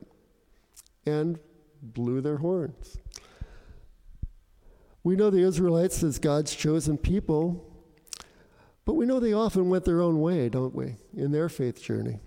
And 1.05 1.39
blew 1.81 2.21
their 2.21 2.37
horns. 2.37 2.97
We 5.03 5.17
know 5.17 5.29
the 5.29 5.43
Israelites 5.43 6.01
as 6.01 6.17
God's 6.17 6.55
chosen 6.55 6.97
people, 6.97 7.65
but 8.85 8.93
we 8.93 9.05
know 9.05 9.19
they 9.19 9.33
often 9.33 9.67
went 9.67 9.83
their 9.83 9.99
own 9.99 10.21
way, 10.21 10.47
don't 10.47 10.73
we, 10.73 10.95
in 11.13 11.33
their 11.33 11.49
faith 11.49 11.83
journey. 11.83 12.19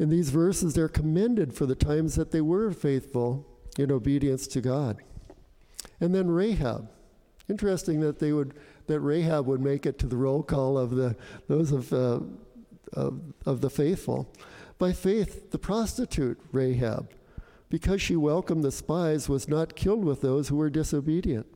In 0.00 0.08
these 0.08 0.30
verses, 0.30 0.74
they're 0.74 0.88
commended 0.88 1.54
for 1.54 1.66
the 1.66 1.76
times 1.76 2.16
that 2.16 2.32
they 2.32 2.40
were 2.40 2.72
faithful 2.72 3.46
in 3.78 3.92
obedience 3.92 4.48
to 4.48 4.60
God. 4.60 4.96
And 6.00 6.12
then 6.12 6.32
Rahab. 6.32 6.90
Interesting 7.48 8.00
that 8.00 8.18
they 8.18 8.32
would 8.32 8.54
that 8.86 9.00
Rahab 9.00 9.46
would 9.46 9.60
make 9.60 9.86
it 9.86 9.98
to 10.00 10.06
the 10.06 10.16
roll 10.16 10.42
call 10.42 10.78
of 10.78 10.90
the 10.90 11.16
those 11.48 11.72
of 11.72 11.92
uh, 11.92 12.20
of, 12.92 13.20
of 13.46 13.60
the 13.60 13.70
faithful. 13.70 14.32
By 14.78 14.92
faith, 14.92 15.50
the 15.50 15.58
prostitute 15.58 16.38
Rahab 16.52 17.08
because 17.72 18.02
she 18.02 18.14
welcomed 18.14 18.62
the 18.62 18.70
spies, 18.70 19.30
was 19.30 19.48
not 19.48 19.74
killed 19.74 20.04
with 20.04 20.20
those 20.20 20.48
who 20.48 20.56
were 20.56 20.68
disobedient. 20.68 21.46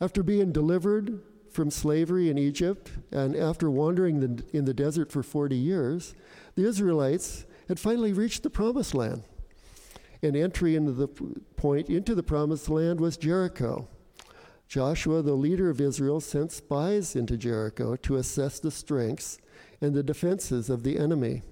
After 0.00 0.22
being 0.22 0.52
delivered 0.52 1.20
from 1.50 1.70
slavery 1.70 2.30
in 2.30 2.38
Egypt 2.38 2.90
and 3.10 3.36
after 3.36 3.70
wandering 3.70 4.42
in 4.54 4.64
the 4.64 4.72
desert 4.72 5.12
for 5.12 5.22
40 5.22 5.54
years, 5.54 6.14
the 6.54 6.66
Israelites 6.66 7.44
had 7.68 7.78
finally 7.78 8.14
reached 8.14 8.42
the 8.42 8.48
promised 8.48 8.94
land. 8.94 9.24
An 10.22 10.34
entry 10.34 10.76
into 10.76 10.92
the 10.92 11.08
point 11.08 11.90
into 11.90 12.14
the 12.14 12.22
promised 12.22 12.70
land 12.70 12.98
was 12.98 13.18
Jericho. 13.18 13.88
Joshua, 14.72 15.20
the 15.20 15.34
leader 15.34 15.68
of 15.68 15.82
Israel, 15.82 16.18
sent 16.18 16.50
spies 16.50 17.14
into 17.14 17.36
Jericho 17.36 17.94
to 17.96 18.16
assess 18.16 18.58
the 18.58 18.70
strengths 18.70 19.36
and 19.82 19.92
the 19.92 20.02
defenses 20.02 20.70
of 20.70 20.82
the 20.82 20.98
enemy. 20.98 21.42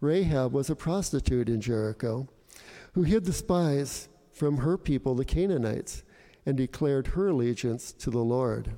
Rahab 0.00 0.52
was 0.52 0.70
a 0.70 0.76
prostitute 0.76 1.48
in 1.48 1.60
Jericho 1.60 2.28
who 2.92 3.02
hid 3.02 3.24
the 3.24 3.32
spies 3.32 4.08
from 4.32 4.58
her 4.58 4.78
people, 4.78 5.16
the 5.16 5.24
Canaanites, 5.24 6.04
and 6.46 6.56
declared 6.56 7.08
her 7.08 7.26
allegiance 7.26 7.90
to 7.94 8.08
the 8.08 8.20
Lord. 8.20 8.76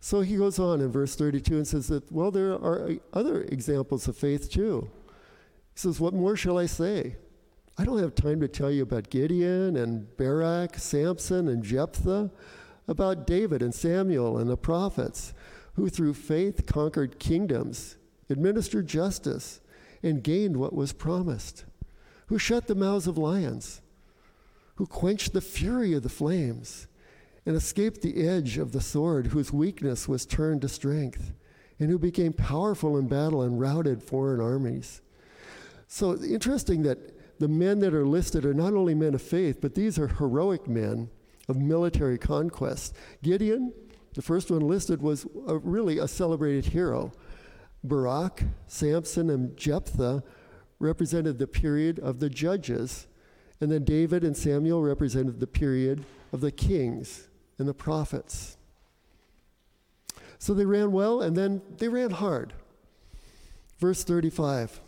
So 0.00 0.22
he 0.22 0.34
goes 0.34 0.58
on 0.58 0.80
in 0.80 0.90
verse 0.90 1.14
32 1.14 1.54
and 1.54 1.68
says 1.68 1.86
that, 1.86 2.10
well, 2.10 2.32
there 2.32 2.54
are 2.54 2.96
other 3.12 3.42
examples 3.42 4.08
of 4.08 4.16
faith 4.16 4.50
too. 4.50 4.90
He 5.72 5.78
says, 5.78 6.00
What 6.00 6.14
more 6.14 6.34
shall 6.34 6.58
I 6.58 6.66
say? 6.66 7.14
I 7.78 7.84
don't 7.84 7.98
have 7.98 8.14
time 8.14 8.40
to 8.40 8.48
tell 8.48 8.70
you 8.70 8.82
about 8.82 9.10
Gideon 9.10 9.76
and 9.76 10.16
Barak, 10.16 10.78
Samson 10.78 11.48
and 11.48 11.62
Jephthah, 11.62 12.30
about 12.88 13.26
David 13.26 13.62
and 13.62 13.74
Samuel 13.74 14.38
and 14.38 14.50
the 14.50 14.56
prophets, 14.56 15.32
who 15.74 15.88
through 15.88 16.14
faith 16.14 16.66
conquered 16.66 17.18
kingdoms, 17.18 17.96
administered 18.28 18.86
justice, 18.86 19.60
and 20.02 20.22
gained 20.22 20.56
what 20.56 20.74
was 20.74 20.92
promised 20.92 21.64
who 22.30 22.38
shut 22.38 22.68
the 22.68 22.76
mouths 22.76 23.08
of 23.08 23.18
lions, 23.18 23.82
who 24.76 24.86
quenched 24.86 25.32
the 25.32 25.40
fury 25.40 25.92
of 25.92 26.04
the 26.04 26.08
flames, 26.08 26.86
and 27.44 27.56
escaped 27.56 28.02
the 28.02 28.24
edge 28.24 28.56
of 28.56 28.70
the 28.70 28.80
sword, 28.80 29.26
whose 29.26 29.52
weakness 29.52 30.06
was 30.06 30.24
turned 30.24 30.62
to 30.62 30.68
strength, 30.68 31.32
and 31.80 31.90
who 31.90 31.98
became 31.98 32.32
powerful 32.32 32.96
in 32.96 33.08
battle 33.08 33.42
and 33.42 33.58
routed 33.58 34.00
foreign 34.00 34.40
armies. 34.40 35.00
So 35.88 36.22
interesting 36.22 36.84
that 36.84 36.98
the 37.40 37.48
men 37.48 37.78
that 37.80 37.94
are 37.94 38.06
listed 38.06 38.44
are 38.44 38.54
not 38.54 38.74
only 38.74 38.94
men 38.94 39.14
of 39.14 39.22
faith, 39.22 39.62
but 39.62 39.74
these 39.74 39.98
are 39.98 40.06
heroic 40.06 40.68
men 40.68 41.08
of 41.48 41.56
military 41.56 42.18
conquest. 42.18 42.94
Gideon, 43.22 43.72
the 44.12 44.20
first 44.20 44.50
one 44.50 44.60
listed, 44.60 45.00
was 45.00 45.26
a, 45.48 45.56
really 45.56 45.96
a 45.96 46.06
celebrated 46.06 46.66
hero. 46.66 47.12
Barak, 47.82 48.44
Samson, 48.66 49.30
and 49.30 49.56
Jephthah 49.56 50.22
represented 50.78 51.38
the 51.38 51.46
period 51.46 51.98
of 51.98 52.20
the 52.20 52.28
judges, 52.28 53.06
and 53.58 53.72
then 53.72 53.84
David 53.84 54.22
and 54.22 54.36
Samuel 54.36 54.82
represented 54.82 55.40
the 55.40 55.46
period 55.46 56.04
of 56.34 56.42
the 56.42 56.52
kings 56.52 57.28
and 57.56 57.66
the 57.66 57.72
prophets. 57.72 58.58
So 60.38 60.52
they 60.52 60.66
ran 60.66 60.92
well, 60.92 61.22
and 61.22 61.34
then 61.34 61.62
they 61.78 61.88
ran 61.88 62.10
hard. 62.10 62.52
Verse 63.78 64.04
35 64.04 64.78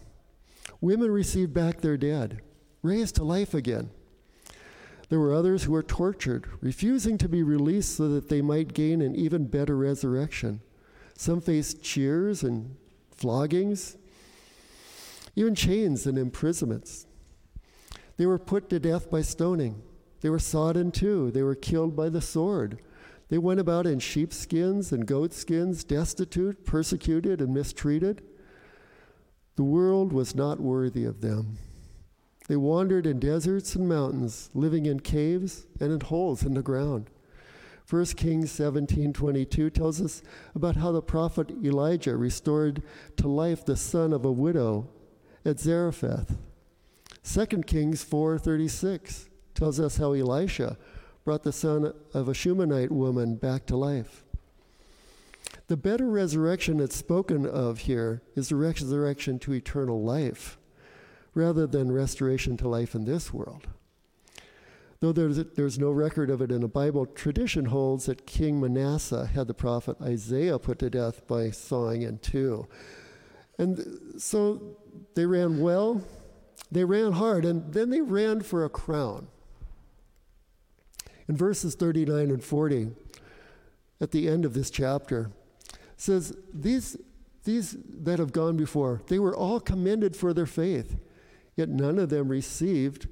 Women 0.83 1.13
received 1.13 1.55
back 1.55 1.81
their 1.81 1.97
dead, 1.97 2.43
raised 2.83 3.15
to 3.15 3.25
life 3.25 3.55
again. 3.55 3.91
There 5.09 5.21
were 5.21 5.33
others 5.33 5.63
who 5.63 5.73
were 5.73 5.83
tortured, 5.85 6.49
refusing 6.61 7.19
to 7.19 7.29
be 7.29 7.45
released 7.45 7.97
so 7.97 8.09
that 8.09 8.29
they 8.29 8.43
might 8.43 8.75
gain 8.75 9.01
an 9.01 9.15
even 9.15 9.47
better 9.47 9.77
resurrection. 9.77 10.61
Some 11.17 11.41
faced 11.41 11.85
cheers 11.85 12.43
and 12.43 12.77
floggings, 13.17 13.97
even 15.37 15.55
chains 15.55 16.05
and 16.05 16.19
imprisonments. 16.19 17.07
They 18.17 18.27
were 18.27 18.39
put 18.39 18.69
to 18.71 18.81
death 18.81 19.09
by 19.09 19.23
stoning. 19.23 19.83
They 20.21 20.31
were 20.31 20.41
sawed 20.41 20.77
in 20.77 20.91
two. 20.91 21.31
They 21.31 21.45
were 21.45 21.55
killed 21.55 21.95
by 21.95 22.09
the 22.09 22.21
sword. 22.21 22.81
They 23.29 23.39
went 23.39 23.61
about 23.61 23.87
in 23.87 24.01
sheepskins 24.01 24.91
and 24.91 25.07
goatskins, 25.07 25.85
destitute, 25.85 26.67
persecuted, 26.67 27.41
and 27.41 27.55
mistreated. 27.55 28.23
The 29.57 29.65
world 29.65 30.13
was 30.13 30.35
not 30.35 30.61
worthy 30.61 31.05
of 31.05 31.21
them. 31.21 31.59
They 32.49 32.57
wandered 32.57 33.07
in 33.07 33.19
deserts 33.19 33.75
and 33.75 33.89
mountains, 33.89 34.51
living 34.55 34.87
in 34.87 35.01
caves 35.01 35.67
and 35.81 35.93
in 35.93 36.01
holes 36.01 36.43
in 36.43 36.55
the 36.55 36.63
ground. 36.63 37.11
1 37.89 38.17
Kings 38.17 38.51
17:22 38.51 39.71
tells 39.71 40.01
us 40.01 40.23
about 40.55 40.77
how 40.77 40.93
the 40.93 41.03
prophet 41.03 41.51
Elijah 41.63 42.17
restored 42.17 42.83
to 43.17 43.29
life 43.29 43.65
the 43.65 43.77
son 43.77 44.13
of 44.13 44.25
a 44.25 44.33
widow 44.33 44.89
at 45.45 45.61
Zarephath. 45.61 46.39
2 47.23 47.67
Kings 47.67 48.03
4:36 48.03 49.29
tells 49.55 49.79
us 49.79 49.99
how 49.99 50.13
Elisha 50.13 50.79
brought 51.25 51.43
the 51.43 51.53
son 51.53 51.93
of 52.15 52.29
a 52.29 52.35
Shunammite 52.35 52.91
woman 52.91 53.37
back 53.37 53.67
to 53.67 53.77
life. 53.77 54.25
The 55.69 55.77
better 55.77 56.09
resurrection 56.09 56.79
that's 56.79 56.97
spoken 56.97 57.47
of 57.47 57.81
here 57.81 58.23
is 58.35 58.49
the 58.49 58.57
resurrection 58.57 59.39
to 59.41 59.55
eternal 59.55 60.03
life 60.03 60.59
rather 61.35 61.67
than 61.67 61.91
restoration 61.91 62.57
to 62.59 62.69
life 62.69 62.95
in 62.95 63.05
this 63.05 63.33
world. 63.33 63.67
Though 65.01 65.13
there's, 65.13 65.39
there's 65.57 65.79
no 65.79 65.91
record 65.91 66.31
of 66.31 66.41
it 66.41 66.53
in 66.53 66.61
the 66.61 66.69
Bible, 66.69 67.07
tradition 67.07 67.65
holds 67.65 68.07
that 68.07 68.27
King 68.27 68.61
Manasseh 68.61 69.27
had 69.27 69.49
the 69.49 69.55
prophet 69.55 69.97
Isaiah 70.01 70.59
put 70.59 70.79
to 70.79 70.91
death 70.91 71.27
by 71.27 71.51
sawing 71.51 72.03
in 72.03 72.19
two. 72.19 72.69
And 73.59 74.15
so 74.19 74.77
they 75.15 75.27
ran 75.27 75.61
well, 75.61 76.03
they 76.71 76.85
ran 76.85 77.13
hard, 77.13 77.45
and 77.45 77.73
then 77.73 77.91
they 77.91 78.01
ran 78.01 78.43
for 78.43 78.65
a 78.65 78.69
crown. 78.69 79.27
In 81.29 81.37
verses 81.37 81.75
39 81.75 82.31
and 82.31 82.45
40, 82.45 82.91
at 84.01 84.11
the 84.13 84.29
end 84.29 84.45
of 84.45 84.55
this 84.55 84.71
chapter, 84.71 85.31
says, 86.03 86.37
These, 86.53 86.97
these 87.45 87.77
that 88.03 88.19
have 88.19 88.33
gone 88.33 88.57
before, 88.57 89.03
they 89.07 89.19
were 89.19 89.37
all 89.37 89.61
commended 89.61 90.17
for 90.17 90.35
their 90.35 90.47
faith, 90.47 90.97
yet 91.57 91.69
none 91.69 91.99
of 91.99 92.09
them 92.09 92.29
received 92.29 93.07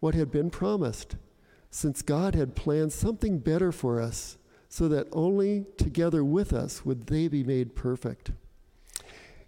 what 0.00 0.14
had 0.14 0.30
been 0.30 0.50
promised, 0.50 1.16
since 1.70 2.02
God 2.02 2.34
had 2.34 2.54
planned 2.54 2.92
something 2.92 3.38
better 3.38 3.72
for 3.72 4.00
us, 4.00 4.38
so 4.68 4.88
that 4.88 5.08
only 5.12 5.66
together 5.76 6.24
with 6.24 6.52
us 6.52 6.84
would 6.84 7.06
they 7.06 7.28
be 7.28 7.42
made 7.42 7.74
perfect. 7.74 8.30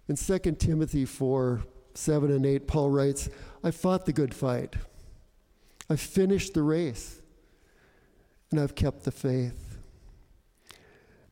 In 0.07 0.15
2 0.15 0.39
Timothy 0.57 1.05
4 1.05 1.63
7 1.93 2.31
and 2.31 2.45
8, 2.45 2.67
Paul 2.67 2.91
writes, 2.91 3.29
I 3.63 3.71
fought 3.71 4.05
the 4.05 4.13
good 4.13 4.33
fight. 4.33 4.75
I 5.89 5.95
finished 5.95 6.53
the 6.53 6.63
race, 6.63 7.21
and 8.51 8.59
I've 8.59 8.75
kept 8.75 9.03
the 9.03 9.11
faith. 9.11 9.68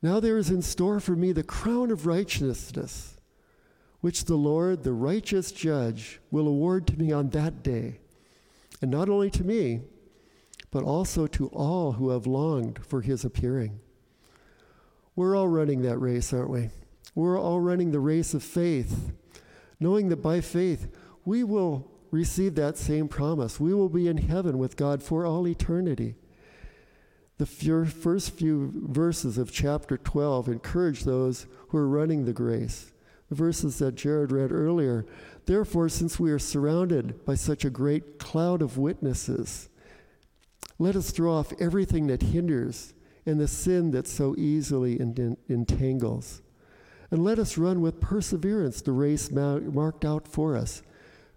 Now 0.02 0.20
there 0.20 0.38
is 0.38 0.50
in 0.50 0.62
store 0.62 1.00
for 1.00 1.16
me 1.16 1.32
the 1.32 1.44
crown 1.44 1.92
of 1.92 2.06
righteousness, 2.06 3.18
which 4.02 4.26
the 4.26 4.36
Lord, 4.36 4.84
the 4.84 4.94
righteous 4.94 5.52
judge, 5.52 6.20
will 6.30 6.48
award 6.48 6.86
to 6.88 6.98
me 6.98 7.12
on 7.12 7.30
that 7.30 7.64
day. 7.64 8.00
And 8.82 8.92
not 8.92 9.10
only 9.10 9.32
to 9.32 9.44
me, 9.44 9.82
but 10.70 10.84
also 10.84 11.26
to 11.28 11.48
all 11.48 11.94
who 11.94 12.10
have 12.10 12.28
longed 12.28 12.86
for 12.86 13.02
his 13.02 13.26
appearing. 13.26 13.80
We're 15.16 15.36
all 15.36 15.48
running 15.48 15.82
that 15.82 15.98
race, 15.98 16.32
aren't 16.32 16.52
we? 16.52 16.70
We're 17.16 17.40
all 17.40 17.60
running 17.60 17.92
the 17.92 18.00
race 18.00 18.36
of 18.36 18.44
faith, 18.44 19.14
knowing 19.80 20.10
that 20.10 20.22
by 20.22 20.42
faith 20.42 20.88
we 21.26 21.44
will 21.44 21.90
receive 22.12 22.54
that 22.56 22.78
same 22.78 23.08
promise. 23.08 23.60
We 23.60 23.74
will 23.74 23.90
be 23.90 24.08
in 24.08 24.18
heaven 24.18 24.60
with 24.60 24.78
God 24.78 25.02
for 25.02 25.26
all 25.26 25.48
eternity. 25.48 26.16
The 27.38 27.46
first 27.46 28.32
few 28.32 28.72
verses 28.74 29.38
of 29.38 29.52
chapter 29.52 29.98
12 29.98 30.48
encourage 30.48 31.04
those 31.04 31.46
who 31.70 31.78
are 31.78 31.88
running 31.88 32.26
the 32.26 32.34
grace. 32.34 32.92
The 33.30 33.36
verses 33.36 33.78
that 33.80 33.96
Jared 33.96 34.32
read 34.32 34.52
earlier. 34.52 35.06
Therefore, 35.46 35.88
since 35.90 36.20
we 36.20 36.32
are 36.32 36.40
surrounded 36.40 37.26
by 37.26 37.36
such 37.36 37.64
a 37.64 37.70
great 37.70 38.18
cloud 38.18 38.62
of 38.62 38.78
witnesses, 38.78 39.70
let 40.80 40.96
us 40.96 41.12
throw 41.12 41.34
off 41.34 41.54
everything 41.60 42.08
that 42.08 42.22
hinders 42.22 42.94
and 43.26 43.40
the 43.40 43.48
sin 43.48 43.92
that 43.92 44.08
so 44.08 44.34
easily 44.38 45.00
entangles. 45.00 46.42
And 47.12 47.24
let 47.24 47.38
us 47.38 47.58
run 47.58 47.82
with 47.82 48.02
perseverance 48.02 48.82
the 48.82 48.94
race 48.94 49.30
marked 49.30 50.06
out 50.06 50.28
for 50.28 50.56
us, 50.56 50.82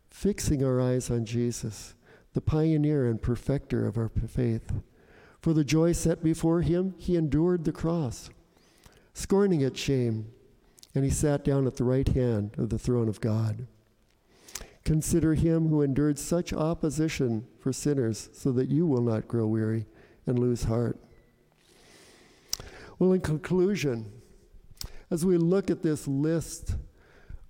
fixing 0.08 0.64
our 0.64 0.80
eyes 0.80 1.10
on 1.10 1.24
Jesus, 1.24 1.94
the 2.32 2.40
pioneer 2.40 3.06
and 3.06 3.20
perfecter 3.20 3.86
of 3.86 3.98
our 3.98 4.08
faith. 4.08 4.72
For 5.40 5.52
the 5.54 5.64
joy 5.64 5.92
set 5.92 6.22
before 6.22 6.60
him, 6.60 6.94
he 6.98 7.16
endured 7.16 7.64
the 7.64 7.72
cross, 7.72 8.30
scorning 9.14 9.62
its 9.62 9.80
shame, 9.80 10.32
and 10.94 11.04
he 11.04 11.10
sat 11.10 11.44
down 11.44 11.66
at 11.66 11.76
the 11.76 11.84
right 11.84 12.08
hand 12.08 12.54
of 12.58 12.68
the 12.68 12.78
throne 12.78 13.08
of 13.08 13.20
God. 13.20 13.66
Consider 14.84 15.34
him 15.34 15.68
who 15.68 15.82
endured 15.82 16.18
such 16.18 16.52
opposition 16.52 17.46
for 17.58 17.72
sinners, 17.72 18.28
so 18.32 18.52
that 18.52 18.68
you 18.68 18.86
will 18.86 19.02
not 19.02 19.28
grow 19.28 19.46
weary 19.46 19.86
and 20.26 20.38
lose 20.38 20.64
heart. 20.64 20.98
Well, 22.98 23.12
in 23.12 23.20
conclusion, 23.20 24.12
as 25.10 25.24
we 25.24 25.38
look 25.38 25.70
at 25.70 25.82
this 25.82 26.06
list 26.06 26.74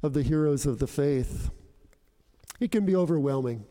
of 0.02 0.12
the 0.12 0.22
heroes 0.22 0.64
of 0.64 0.78
the 0.78 0.86
faith, 0.86 1.50
it 2.60 2.70
can 2.70 2.86
be 2.86 2.94
overwhelming. 2.94 3.64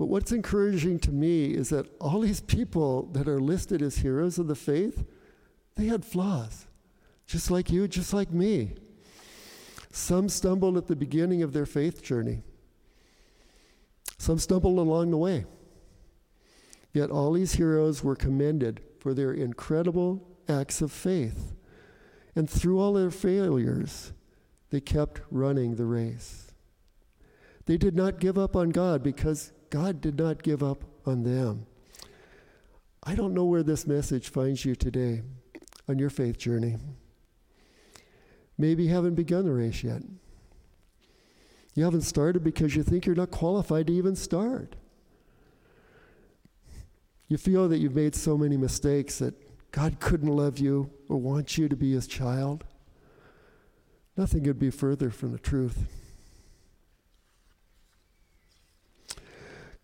But 0.00 0.06
what's 0.06 0.32
encouraging 0.32 0.98
to 1.00 1.12
me 1.12 1.52
is 1.52 1.68
that 1.68 1.86
all 2.00 2.20
these 2.20 2.40
people 2.40 3.02
that 3.12 3.28
are 3.28 3.38
listed 3.38 3.82
as 3.82 3.98
heroes 3.98 4.38
of 4.38 4.46
the 4.46 4.54
faith, 4.54 5.04
they 5.76 5.88
had 5.88 6.06
flaws, 6.06 6.64
just 7.26 7.50
like 7.50 7.70
you, 7.70 7.86
just 7.86 8.14
like 8.14 8.32
me. 8.32 8.76
Some 9.92 10.30
stumbled 10.30 10.78
at 10.78 10.86
the 10.86 10.96
beginning 10.96 11.42
of 11.42 11.52
their 11.52 11.66
faith 11.66 12.02
journey, 12.02 12.40
some 14.16 14.38
stumbled 14.38 14.78
along 14.78 15.10
the 15.10 15.18
way. 15.18 15.44
Yet 16.94 17.10
all 17.10 17.32
these 17.32 17.52
heroes 17.52 18.02
were 18.02 18.16
commended 18.16 18.80
for 19.00 19.12
their 19.12 19.34
incredible 19.34 20.26
acts 20.48 20.80
of 20.80 20.90
faith. 20.90 21.52
And 22.34 22.48
through 22.48 22.80
all 22.80 22.94
their 22.94 23.10
failures, 23.10 24.14
they 24.70 24.80
kept 24.80 25.20
running 25.30 25.74
the 25.74 25.84
race. 25.84 26.52
They 27.66 27.76
did 27.76 27.94
not 27.94 28.18
give 28.18 28.38
up 28.38 28.56
on 28.56 28.70
God 28.70 29.02
because 29.02 29.52
God 29.70 30.00
did 30.00 30.18
not 30.18 30.42
give 30.42 30.62
up 30.62 30.84
on 31.06 31.22
them. 31.22 31.66
I 33.02 33.14
don't 33.14 33.34
know 33.34 33.44
where 33.44 33.62
this 33.62 33.86
message 33.86 34.28
finds 34.28 34.64
you 34.64 34.74
today 34.74 35.22
on 35.88 35.98
your 35.98 36.10
faith 36.10 36.38
journey. 36.38 36.76
Maybe 38.58 38.84
you 38.84 38.90
haven't 38.90 39.14
begun 39.14 39.46
the 39.46 39.52
race 39.52 39.82
yet. 39.82 40.02
You 41.74 41.84
haven't 41.84 42.02
started 42.02 42.44
because 42.44 42.76
you 42.76 42.82
think 42.82 43.06
you're 43.06 43.14
not 43.14 43.30
qualified 43.30 43.86
to 43.86 43.92
even 43.92 44.16
start. 44.16 44.76
You 47.28 47.38
feel 47.38 47.68
that 47.68 47.78
you've 47.78 47.94
made 47.94 48.14
so 48.14 48.36
many 48.36 48.56
mistakes 48.56 49.18
that 49.20 49.34
God 49.70 50.00
couldn't 50.00 50.28
love 50.28 50.58
you 50.58 50.90
or 51.08 51.16
want 51.16 51.56
you 51.56 51.68
to 51.68 51.76
be 51.76 51.92
his 51.92 52.08
child. 52.08 52.64
Nothing 54.16 54.44
could 54.44 54.58
be 54.58 54.70
further 54.70 55.10
from 55.10 55.32
the 55.32 55.38
truth. 55.38 55.86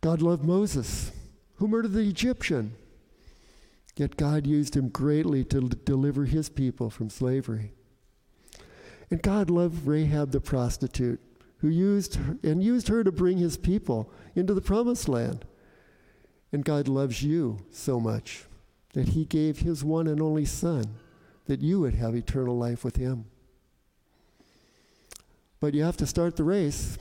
God 0.00 0.22
loved 0.22 0.44
Moses, 0.44 1.12
who 1.56 1.68
murdered 1.68 1.92
the 1.92 2.09
Egyptian. 2.09 2.74
Yet 3.96 4.16
God 4.16 4.46
used 4.46 4.76
him 4.76 4.88
greatly 4.88 5.42
to 5.44 5.61
deliver 5.62 6.26
his 6.26 6.48
people 6.48 6.90
from 6.90 7.09
slavery. 7.11 7.72
And 9.11 9.22
God 9.22 9.48
loved 9.50 9.87
Rahab 9.87 10.32
the 10.32 10.40
prostitute, 10.40 11.20
who 11.59 11.68
used 11.68 12.16
her, 12.16 12.37
and 12.42 12.62
used 12.62 12.88
her 12.88 13.02
to 13.02 13.11
bring 13.12 13.38
his 13.38 13.56
people 13.56 14.12
into 14.35 14.52
the 14.52 14.61
promised 14.61 15.09
land. 15.09 15.46
And 16.52 16.64
God 16.64 16.88
loves 16.88 17.22
you 17.22 17.59
so 17.70 17.98
much 17.98 18.44
that 18.92 19.09
he 19.11 19.24
gave 19.24 19.61
his 19.61 19.82
one 19.82 20.06
and 20.06 20.20
only 20.20 20.44
son 20.44 20.96
that 21.46 21.61
you 21.61 21.80
would 21.80 21.94
have 21.94 22.14
eternal 22.14 22.56
life 22.56 22.85
with 22.85 22.96
him. 22.96 23.26
but 25.61 25.74
you 25.74 25.82
have 25.82 25.96
to 25.96 26.06
start 26.06 26.37
the 26.37 26.44
race. 26.44 26.98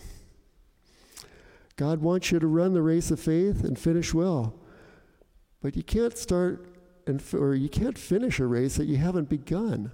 God 1.75 2.01
wants 2.01 2.31
you 2.31 2.39
to 2.39 2.47
run 2.47 2.73
the 2.73 2.81
race 2.81 3.11
of 3.11 3.19
faith 3.19 3.63
and 3.63 3.77
finish 3.77 4.13
well. 4.13 4.55
But 5.61 5.75
you 5.75 5.83
can't 5.83 6.17
start 6.17 6.67
and 7.07 7.21
or 7.33 7.53
you 7.53 7.69
can't 7.69 7.97
finish 7.97 8.39
a 8.39 8.45
race 8.45 8.77
that 8.77 8.85
you 8.85 8.97
haven't 8.97 9.29
begun. 9.29 9.91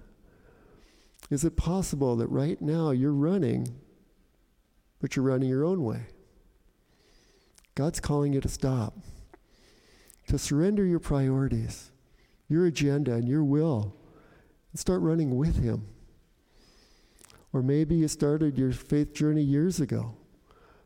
Is 1.30 1.44
it 1.44 1.58
possible 1.58 2.16
that 2.18 2.28
right 2.28 2.62
now 2.62 2.92
you're 2.92 3.14
running 3.14 3.76
but 5.00 5.16
you're 5.16 5.26
running 5.26 5.50
your 5.50 5.66
own 5.66 5.84
way? 5.84 6.08
God's 7.74 8.00
calling 8.00 8.34
you 8.34 8.42
to 8.42 8.50
stop. 8.50 8.98
To 10.28 10.38
surrender 10.38 10.86
your 10.86 11.00
priorities, 11.00 11.92
your 12.48 12.66
agenda 12.66 13.14
and 13.14 13.28
your 13.28 13.44
will 13.44 13.96
and 14.72 14.80
start 14.80 15.02
running 15.02 15.36
with 15.36 15.62
him. 15.62 15.88
Or 17.54 17.62
maybe 17.62 17.96
you 17.96 18.08
started 18.08 18.58
your 18.58 18.72
faith 18.72 19.14
journey 19.14 19.42
years 19.42 19.80
ago, 19.80 20.16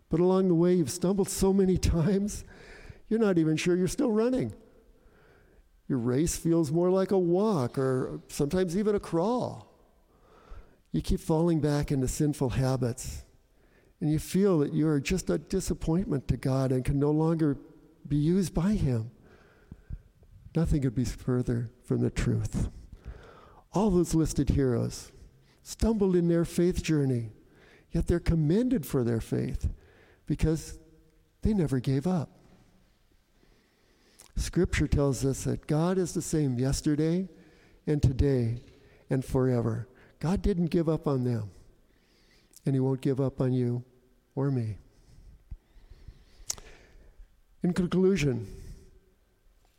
but 0.09 0.19
along 0.19 0.47
the 0.47 0.55
way 0.55 0.73
you've 0.73 0.91
stumbled 0.91 1.29
so 1.29 1.51
many 1.53 1.77
times, 1.97 2.43
you're 3.07 3.19
not 3.19 3.37
even 3.37 3.57
sure 3.57 3.75
you're 3.75 3.87
still 3.87 4.11
running. 4.11 4.53
Your 5.87 5.99
race 5.99 6.35
feels 6.35 6.71
more 6.71 6.89
like 6.89 7.11
a 7.11 7.19
walk 7.19 7.77
or 7.77 8.19
sometimes 8.27 8.75
even 8.75 8.95
a 8.95 8.99
crawl. 8.99 9.71
You 10.91 11.01
keep 11.01 11.19
falling 11.19 11.59
back 11.59 11.91
into 11.91 12.07
sinful 12.07 12.51
habits, 12.51 13.25
and 13.99 14.11
you 14.11 14.17
feel 14.17 14.59
that 14.59 14.73
you 14.73 14.87
are 14.87 14.99
just 14.99 15.29
a 15.29 15.37
disappointment 15.37 16.27
to 16.29 16.37
God 16.37 16.71
and 16.71 16.83
can 16.83 16.99
no 16.99 17.11
longer 17.11 17.57
be 18.07 18.15
used 18.15 18.53
by 18.53 18.73
Him. 18.73 19.11
Nothing 20.55 20.81
could 20.81 20.95
be 20.95 21.05
further 21.05 21.69
from 21.83 21.99
the 21.99 22.09
truth. 22.09 22.69
All 23.73 23.89
those 23.89 24.15
listed 24.15 24.49
heroes 24.51 25.11
stumbled 25.63 26.15
in 26.15 26.29
their 26.29 26.45
faith 26.45 26.81
journey, 26.81 27.31
yet 27.91 28.07
they're 28.07 28.19
commended 28.19 28.85
for 28.85 29.03
their 29.03 29.19
faith 29.19 29.69
because 30.25 30.77
they 31.41 31.53
never 31.53 31.79
gave 31.79 32.07
up. 32.07 32.29
Scripture 34.35 34.87
tells 34.87 35.23
us 35.23 35.45
that 35.45 35.67
God 35.67 35.97
is 35.97 36.13
the 36.13 36.21
same 36.21 36.59
yesterday 36.59 37.29
and 37.87 38.01
today 38.01 38.61
and 39.09 39.23
forever. 39.23 39.87
God 40.19 40.41
didn't 40.41 40.67
give 40.67 40.89
up 40.89 41.07
on 41.07 41.23
them, 41.23 41.51
and 42.65 42.75
He 42.75 42.79
won't 42.79 43.01
give 43.01 43.21
up 43.21 43.39
on 43.39 43.53
you 43.53 43.83
or 44.35 44.51
me. 44.51 44.77
In 47.63 47.73
conclusion, 47.73 48.47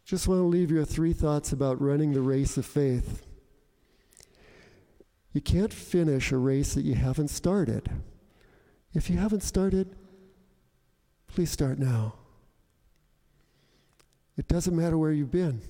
just 0.05 0.29
want 0.29 0.41
to 0.41 0.47
leave 0.47 0.71
you 0.71 0.79
with 0.79 0.91
three 0.91 1.13
thoughts 1.13 1.53
about 1.53 1.81
running 1.81 2.13
the 2.13 2.21
race 2.21 2.57
of 2.57 2.65
faith. 2.65 3.23
You 5.33 5.41
can't 5.41 5.73
finish 5.73 6.33
a 6.33 6.39
race 6.39 6.75
that 6.75 6.83
you 6.83 6.95
haven't 6.95 7.29
started. 7.29 7.91
If 8.95 9.11
you 9.11 9.19
haven't 9.19 9.43
started, 9.43 9.95
please 11.29 11.51
start 11.51 11.79
now. 11.79 12.15
It 14.37 14.49
doesn't 14.49 14.77
matter 14.77 14.99
where 14.99 15.13
you've 15.13 15.31
been. 15.31 15.61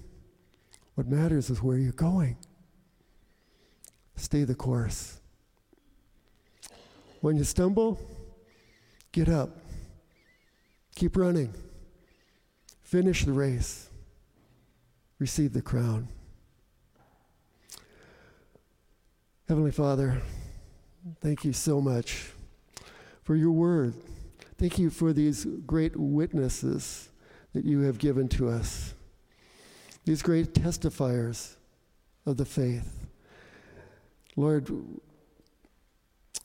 What 0.94 1.06
matters 1.06 1.50
is 1.50 1.62
where 1.62 1.76
you're 1.76 1.92
going. 1.92 2.36
Stay 4.16 4.44
the 4.44 4.54
course. 4.54 5.20
When 7.20 7.36
you 7.36 7.44
stumble, 7.44 7.98
get 9.12 9.28
up. 9.28 9.50
Keep 10.94 11.16
running. 11.16 11.52
Finish 12.82 13.24
the 13.24 13.32
race. 13.32 13.90
Receive 15.18 15.52
the 15.52 15.62
crown. 15.62 16.08
Heavenly 19.48 19.70
Father, 19.70 20.20
thank 21.20 21.44
you 21.44 21.52
so 21.52 21.80
much 21.80 22.30
for 23.22 23.36
your 23.36 23.52
word. 23.52 23.94
Thank 24.58 24.78
you 24.78 24.88
for 24.88 25.12
these 25.12 25.44
great 25.66 25.96
witnesses 25.96 27.10
that 27.52 27.64
you 27.66 27.80
have 27.80 27.98
given 27.98 28.28
to 28.30 28.48
us, 28.48 28.94
these 30.04 30.22
great 30.22 30.54
testifiers 30.54 31.56
of 32.24 32.38
the 32.38 32.46
faith. 32.46 33.06
Lord, 34.34 34.70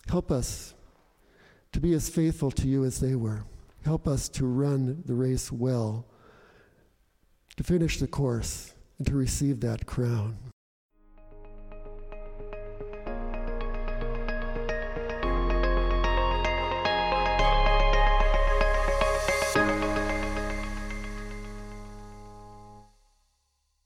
help 0.09 0.29
us 0.29 0.73
to 1.71 1.79
be 1.79 1.93
as 1.93 2.09
faithful 2.09 2.51
to 2.51 2.67
you 2.67 2.83
as 2.83 2.99
they 2.99 3.15
were. 3.15 3.43
Help 3.85 4.07
us 4.07 4.27
to 4.29 4.45
run 4.45 5.03
the 5.05 5.13
race 5.13 5.51
well, 5.51 6.05
to 7.55 7.63
finish 7.63 7.97
the 7.97 8.07
course, 8.07 8.73
and 8.97 9.07
to 9.07 9.15
receive 9.15 9.61
that 9.61 9.85
crown. 9.85 10.37